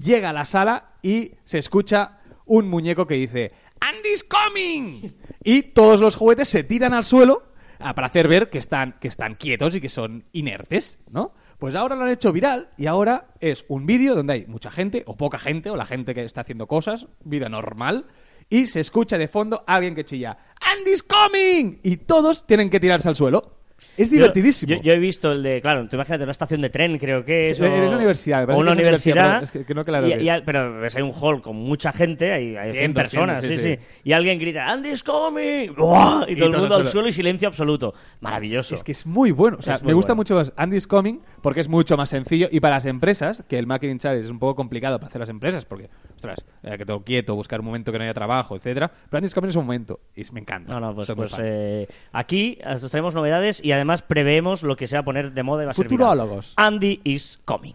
[0.03, 3.53] llega a la sala y se escucha un muñeco que dice
[3.85, 5.13] ¡Andy's coming!
[5.47, 7.43] Y todos los juguetes se tiran al suelo
[7.79, 11.35] ah, para hacer ver que están, que están quietos y que son inertes, ¿no?
[11.59, 15.03] Pues ahora lo han hecho viral y ahora es un vídeo donde hay mucha gente,
[15.07, 18.07] o poca gente, o la gente que está haciendo cosas, vida normal,
[18.49, 21.79] y se escucha de fondo alguien que chilla ¡Andy's coming!
[21.83, 23.59] Y todos tienen que tirarse al suelo.
[23.97, 24.75] Es Yo- divertidísimo.
[24.75, 27.51] Yo, yo he visto el de, claro, tú imagínate una estación de tren, creo que
[27.51, 27.59] es.
[27.59, 30.41] Sí, o- es una universidad, O una universidad, es que- que no claro y- y
[30.45, 33.69] pero ves, hay un hall con mucha gente, hay, hay 100 Cientos, personas, cientos, sí,
[33.71, 35.75] sí, sí, Y alguien grita, Andy's coming.
[35.77, 36.25] ¡Buah!
[36.29, 37.09] Y, todo el mundo al suelo.
[37.09, 37.95] y silencio absoluto.
[38.21, 38.75] Maravilloso.
[38.75, 39.57] Es que es muy bueno.
[39.59, 40.21] O sea, me gusta bueno.
[40.21, 42.49] mucho más Andy's Coming porque es mucho más sencillo.
[42.51, 45.29] Y para las empresas, que el Marketing Challenge es un poco complicado para hacer las
[45.29, 48.91] empresas porque, ostras, eh, que todo quieto, buscar un momento que no haya trabajo, etcétera.
[49.11, 50.73] Pero Coming es un momento y me encanta.
[50.73, 54.87] No, no, pues, pues eh, aquí eh, os traemos novedades y además preveemos lo que
[54.87, 55.75] se va a poner de moda y va a.
[55.75, 56.55] Futurólogos.
[56.57, 57.75] Andy is coming.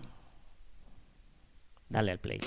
[1.89, 2.39] Dale al play.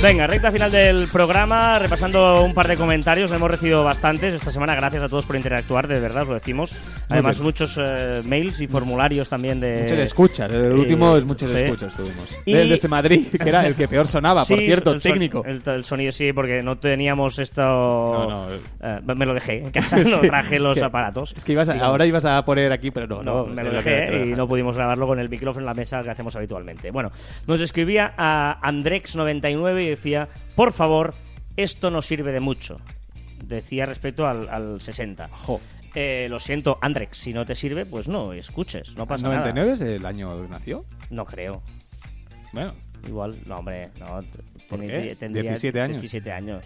[0.00, 4.76] Venga, recta final del programa, repasando un par de comentarios, hemos recibido bastantes esta semana,
[4.76, 6.76] gracias a todos por interactuar, de verdad, os lo decimos.
[7.08, 9.80] Además, muchos eh, mails y formularios también de...
[9.82, 10.52] Muchas escuchas.
[10.52, 11.56] El eh, último es muchas sí.
[11.56, 12.36] escuchas tuvimos.
[12.44, 15.12] Y- Desde ese Madrid, que era el que peor sonaba, por Sí, cierto, el son-
[15.12, 15.42] técnico.
[15.44, 17.62] El, el sonido sí, porque no teníamos esto.
[17.62, 18.46] no,
[18.80, 21.34] Eh, me lo dejé en casa, no Sí, traje los es que- aparatos.
[21.36, 21.90] Es que ibas a- digamos.
[21.90, 23.22] ahora ibas a poner aquí, pero no.
[23.24, 26.04] No, no, me lo dejé y no pudimos grabarlo con el micrófono en la mesa
[26.04, 26.92] que hacemos habitualmente.
[26.92, 27.10] Bueno,
[27.48, 31.14] nos escribía a Andrex99 y decía: Por favor,
[31.56, 32.78] esto no sirve de mucho.
[33.44, 35.28] Decía respecto al, al 60.
[35.32, 35.60] Jo.
[35.94, 39.80] Eh, lo siento, Andrex, si no te sirve, pues no escuches, no pasa 99 es
[39.80, 40.84] el año que nació.
[40.90, 41.06] nada.
[41.10, 41.62] No creo.
[42.52, 42.74] Bueno,
[43.06, 44.20] Igual, no, hombre, no.
[44.68, 45.16] ¿Por qué?
[45.18, 46.00] tendría 17 años.
[46.02, 46.64] 17 años.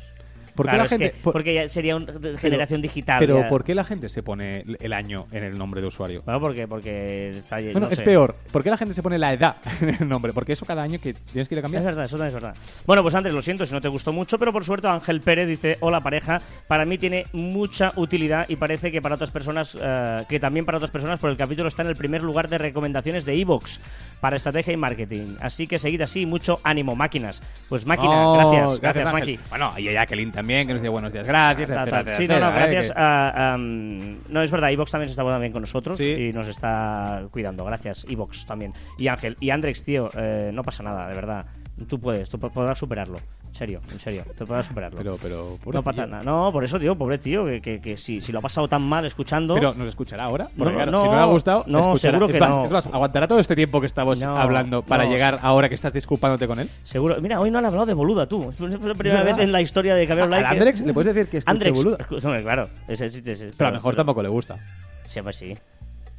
[0.54, 3.18] ¿Por qué Claro, la es gente- que- por- porque ya sería una generación digital.
[3.20, 3.48] pero ya.
[3.48, 6.22] ¿por qué la gente se pone el año en el nombre de usuario?
[6.24, 8.04] Bueno, porque, porque está Bueno, no es sé.
[8.04, 8.36] peor.
[8.50, 10.32] ¿Por qué la gente se pone la edad en el nombre?
[10.32, 11.84] Porque eso cada año que tienes que ir a Es cambiar.
[11.84, 12.56] verdad, eso también es verdad.
[12.86, 15.48] Bueno, pues Andrés, lo siento si no te gustó mucho, pero por suerte Ángel Pérez
[15.48, 20.24] dice, hola pareja, para mí tiene mucha utilidad y parece que para otras personas, eh,
[20.28, 23.24] que también para otras personas, por el capítulo está en el primer lugar de recomendaciones
[23.24, 23.80] de Evox
[24.20, 25.36] para estrategia y marketing.
[25.40, 27.42] Así que seguid así, mucho ánimo, máquinas.
[27.68, 29.20] Pues máquina, Oh, gracias, gracias, Ángel.
[29.36, 29.48] Maki.
[29.50, 32.02] Bueno, y a Jacqueline también, que nos dice buenos días, gracias, Ta, ta, etcétera.
[32.16, 32.92] Sí, etcétera, no, no, gracias.
[32.96, 36.10] A- mm, no, es verdad, Ivox también se está bien con nosotros Sí.
[36.10, 37.64] y nos está cuidando.
[37.64, 38.72] Gracias, Ivox también.
[38.98, 39.36] Y Ángel.
[39.40, 41.46] Y Andrex, tío, eh, no pasa nada, de verdad.
[41.88, 43.18] Tú puedes, tú po- podrás superarlo.
[43.48, 44.98] En serio, en serio, tú podrás superarlo.
[44.98, 46.22] Pero, pero, no pasa nada.
[46.22, 48.82] No, por eso, tío, pobre tío, que, que, que si, si lo ha pasado tan
[48.82, 49.54] mal escuchando.
[49.54, 50.44] Pero nos escuchará ahora.
[50.44, 52.18] No, Porque, claro, no, si no le ha gustado, no, escuchará.
[52.18, 52.64] seguro es más, no.
[52.66, 55.92] Es más, aguantará todo este tiempo que estamos No, hablando para llegar ahora que estás
[55.92, 56.68] disculpándote con él.
[56.84, 57.20] Seguro.
[57.20, 58.50] Mira, hoy no han hablado de boluda, tú.
[58.50, 60.56] Es la primera vez en la historia de Cabrón ¿Al Like.
[60.58, 61.96] Andrex le puedes decir que Andrex, boluda?
[62.42, 62.68] claro.
[62.86, 64.56] Pero a lo mejor tampoco le gusta.
[65.04, 65.54] Sí, pues sí.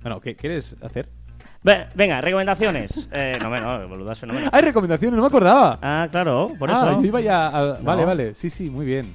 [0.02, 1.08] Bueno, ¿qué quieres hacer?
[1.64, 3.08] Ve- venga, recomendaciones.
[3.14, 4.50] Eh, no, no, boluda es fenómeno.
[4.52, 5.16] ¡Hay recomendaciones!
[5.16, 5.80] No me acordaba.
[5.82, 7.02] Ah, claro, por Ah, eso.
[7.02, 8.08] yo iba ya al- Vale, No.
[8.08, 8.36] vale.
[8.36, 9.14] Sí, sí, muy bien.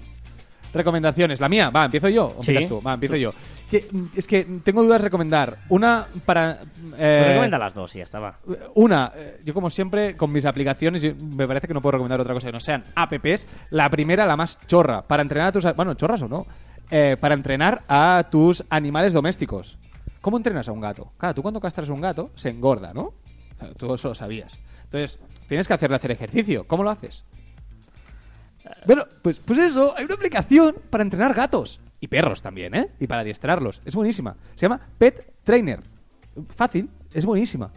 [0.72, 1.40] Recomendaciones.
[1.40, 1.70] La mía.
[1.70, 2.34] Va, empiezo yo.
[2.36, 2.54] ¿O Sí.
[2.68, 2.82] tú?
[2.82, 3.30] Va, empiezo yo.
[3.70, 5.56] Que, es que tengo dudas de recomendar.
[5.70, 6.52] Una para...
[6.52, 6.58] eh,
[6.90, 8.38] Pues recomienda las dos y ya está, va.
[8.74, 12.20] Una, eh, yo como siempre, con mis aplicaciones, yo- me parece que no puedo recomendar
[12.20, 13.46] otra cosa que no sean apps.
[13.70, 15.64] La primera, la más chorra, para entrenar a tus...
[15.74, 16.46] Bueno, chorras o no.
[16.90, 19.76] eh, para entrenar a tus animales domésticos.
[20.20, 21.12] ¿Cómo entrenas a un gato?
[21.16, 23.02] Claro, tú cuando castras a un gato, se engorda, ¿no?
[23.02, 24.58] O sea, tú eso lo sabías.
[24.84, 26.66] Entonces, tienes que hacerle hacer ejercicio.
[26.66, 27.24] ¿Cómo lo haces?
[28.86, 31.80] Bueno, pues, pues eso, hay una aplicación para entrenar gatos.
[32.00, 32.90] Y perros también, ¿eh?
[33.00, 33.82] Y para adiestrarlos.
[33.84, 34.36] Es buenísima.
[34.54, 35.82] Se llama Pet Trainer.
[36.54, 37.72] Fácil, es buenísima.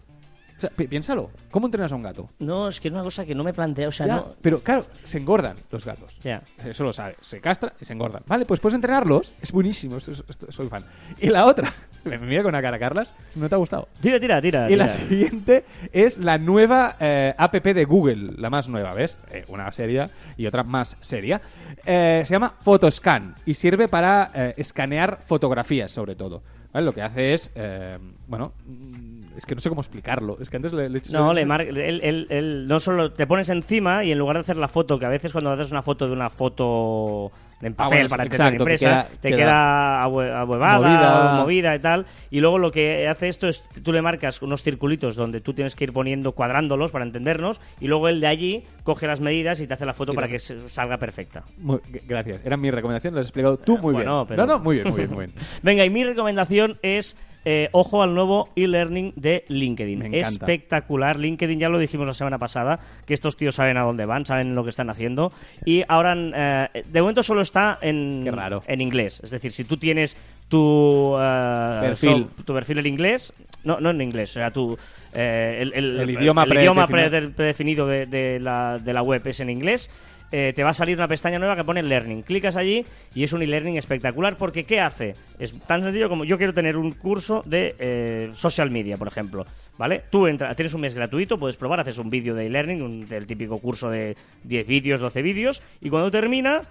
[0.61, 1.31] O sea, pi- piénsalo.
[1.49, 2.29] ¿Cómo entrenas a un gato?
[2.37, 4.35] No, es que es una cosa que no me planteo, o sea, Ya, no...
[4.43, 6.15] Pero claro, se engordan los gatos.
[6.21, 6.43] Ya.
[6.63, 7.15] Eso lo sabe.
[7.19, 8.21] Se castra y se engordan.
[8.27, 9.33] Vale, pues puedes entrenarlos.
[9.41, 9.97] Es buenísimo.
[9.97, 10.85] esto- soy fan.
[11.19, 11.73] Y la otra,
[12.05, 13.09] me mira con una cara, Carlas.
[13.33, 13.87] ¿No te ha gustado?
[13.99, 14.69] Tira, tira, tira.
[14.69, 14.97] Y la tira.
[15.07, 19.17] siguiente es la nueva eh, app de Google, la más nueva, ¿ves?
[19.31, 21.41] Eh, una seria y otra más seria.
[21.85, 26.43] Eh, se llama Photoscan y sirve para eh, escanear fotografías, sobre todo.
[26.73, 26.85] ¿Vale?
[26.85, 27.97] Lo que hace es, eh,
[28.27, 30.37] bueno, mm, es que no sé cómo explicarlo.
[30.41, 31.61] Es que antes le, le he No, le mar...
[31.61, 34.97] él, él- él no solo te pones encima y en lugar de hacer la foto,
[34.99, 38.23] que a veces cuando haces una foto de una foto en Ah, papel bueno, para
[38.23, 41.35] exacto, que impresa, queda- te queda queda, abue- ahuevada movida.
[41.43, 42.05] movida y tal.
[42.31, 45.75] Y luego lo que hace esto es, tú le marcas unos circulitos donde tú tienes
[45.75, 49.67] que ir poniendo, cuadrándolos para entendernos, y luego él de allí coge las medidas y
[49.67, 51.43] te hace la foto Y para que salga perfecta.
[51.57, 52.41] Muy- gracias.
[52.43, 54.27] Era mi recomendación, lo has explicado tú muy Bueno, bien.
[54.29, 55.37] pero- No, no, muy bien, muy bien, muy bien.
[55.63, 57.15] Venga, y mi recomendación es
[57.45, 60.13] eh, ojo al nuevo e-learning de LinkedIn.
[60.13, 61.17] Espectacular.
[61.17, 64.53] LinkedIn ya lo dijimos la semana pasada, que estos tíos saben a dónde van, saben
[64.55, 65.31] lo que están haciendo.
[65.65, 68.61] Y ahora, eh, de momento solo está en, raro.
[68.67, 69.19] en inglés.
[69.23, 70.15] Es decir, si tú tienes
[70.47, 72.27] tu eh, Perfil.
[72.35, 73.33] so- tu perfil en inglés,
[73.63, 74.77] no, no en inglés, o sea, tu,
[75.13, 79.49] eh, el, el- El idioma el predefinido de, de la, de la web es en
[79.49, 79.89] inglés,
[80.31, 82.21] eh, te va a salir una pestaña nueva que pone Learning.
[82.21, 85.15] Clicas allí y es un e-learning espectacular porque ¿qué hace?
[85.39, 89.45] Es tan sencillo como yo quiero tener un curso de eh, social media, por ejemplo.
[89.77, 90.03] ¿Vale?
[90.09, 93.57] Tú entras, tienes un mes gratuito, puedes probar, haces un vídeo de e-learning, del típico
[93.57, 96.61] curso de 10 vídeos, 12 vídeos, y cuando termina,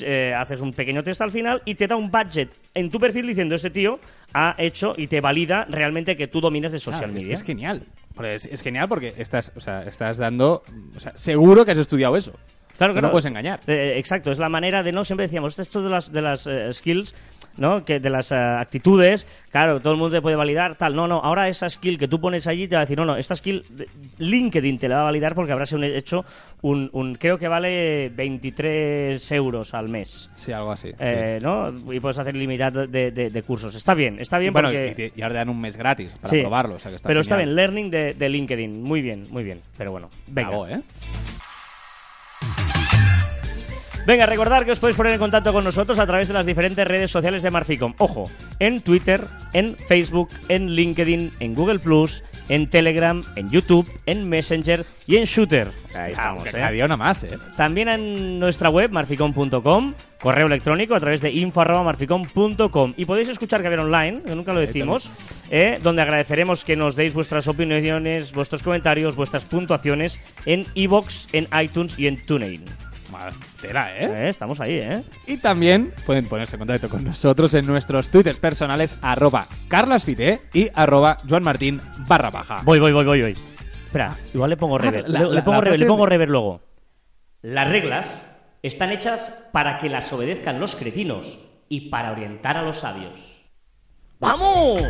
[0.00, 3.26] eh, haces un pequeño test al final y te da un budget en tu perfil
[3.26, 4.00] diciendo este tío
[4.34, 7.34] ha hecho y te valida realmente que tú domines de social Claro, es, media.
[7.34, 7.86] es genial.
[8.22, 10.62] Es, es genial porque estás, o sea, estás dando...
[10.96, 12.34] O sea, seguro que has estudiado eso.
[12.78, 13.08] Claro, O sea, claro.
[13.08, 13.60] No puedes engañar.
[13.66, 16.72] Eh, exacto, es la manera de no siempre decíamos esto de las de las eh,
[16.72, 17.14] skills,
[17.56, 17.84] ¿no?
[17.84, 20.94] Que de las eh, actitudes, claro, todo el mundo te puede validar tal.
[20.94, 23.16] No, no, ahora esa skill que tú pones allí te va a decir, no, no,
[23.16, 23.64] esta skill
[24.18, 26.24] LinkedIn te la va a validar porque habrás hecho
[26.62, 30.30] un, un- creo que vale 23 euros al mes.
[30.34, 30.90] Sí, algo así.
[30.90, 30.96] sí.
[31.00, 31.70] Eh, ¿no?
[31.92, 33.74] Y puedes hacer limitado de, de- de cursos.
[33.74, 34.88] Está bien, está bien bueno, porque...
[34.92, 36.76] y, te- y ahora te dan un mes gratis para Sí, probarlo.
[36.76, 37.54] O sea que está pero está genial.
[37.54, 39.60] bien, learning de, de LinkedIn, muy bien, muy bien.
[39.76, 40.50] Pero bueno, venga.
[40.50, 40.80] Bravo, ¿eh?
[44.06, 46.86] Venga, recordar que os podéis poner en contacto con nosotros a través de las diferentes
[46.86, 47.94] redes sociales de Marficom.
[47.98, 54.28] Ojo, en Twitter, en Facebook, en LinkedIn, en Google Plus, en Telegram, en YouTube, en
[54.28, 55.68] Messenger y en Shooter.
[55.94, 56.72] Ahí estamos, Aunque ¿eh?
[56.72, 57.38] día una más, ¿eh?
[57.56, 62.94] También en nuestra web, marficom.com, correo electrónico a través de info.marficom.com.
[62.96, 65.10] Y podéis escuchar Caber Online, que nunca lo decimos,
[65.50, 71.48] eh, donde agradeceremos que nos deis vuestras opiniones, vuestros comentarios, vuestras puntuaciones en iBox, en
[71.60, 72.64] iTunes y en TuneIn.
[73.10, 74.04] Madre tela, ¿eh?
[74.04, 75.02] Eh, estamos ahí, ¿eh?
[75.26, 80.68] Y también pueden ponerse en contacto con nosotros en nuestros twitters personales arroba carlasfite y
[80.74, 82.60] arroba joanmartin barra baja.
[82.64, 83.36] Voy, voy, voy, voy, voy.
[83.86, 85.08] Espera, igual le pongo Ah, rever.
[85.08, 86.60] la- le, la- le pongo la rever, le pongo rever luego.
[87.42, 91.38] Las reglas están hechas para que las obedezcan los cretinos
[91.68, 93.48] y para orientar a los sabios.
[94.20, 94.82] ¡Vamos!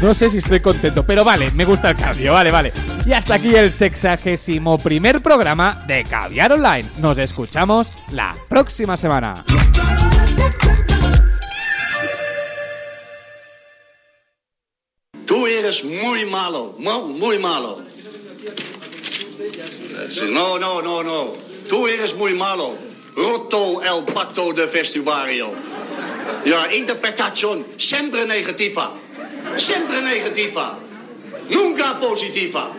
[0.00, 2.72] No sé si estoy contento, pero vale, me gusta el cambio, vale, vale.
[3.06, 6.90] Y hasta aquí el sexagésimo primer programa de Caviar Online.
[6.98, 9.44] Nos escuchamos la próxima semana.
[15.26, 17.80] Tú eres muy malo, mu- muy malo.
[20.30, 21.32] No, no, no, no.
[21.68, 22.74] Tú eres muy malo.
[23.16, 25.50] Rotto el pacto de vestuario.
[26.46, 28.94] Ja, interpretación siempre negativa.
[29.56, 30.78] Siempre negativa.
[31.50, 32.72] Nunca positiva.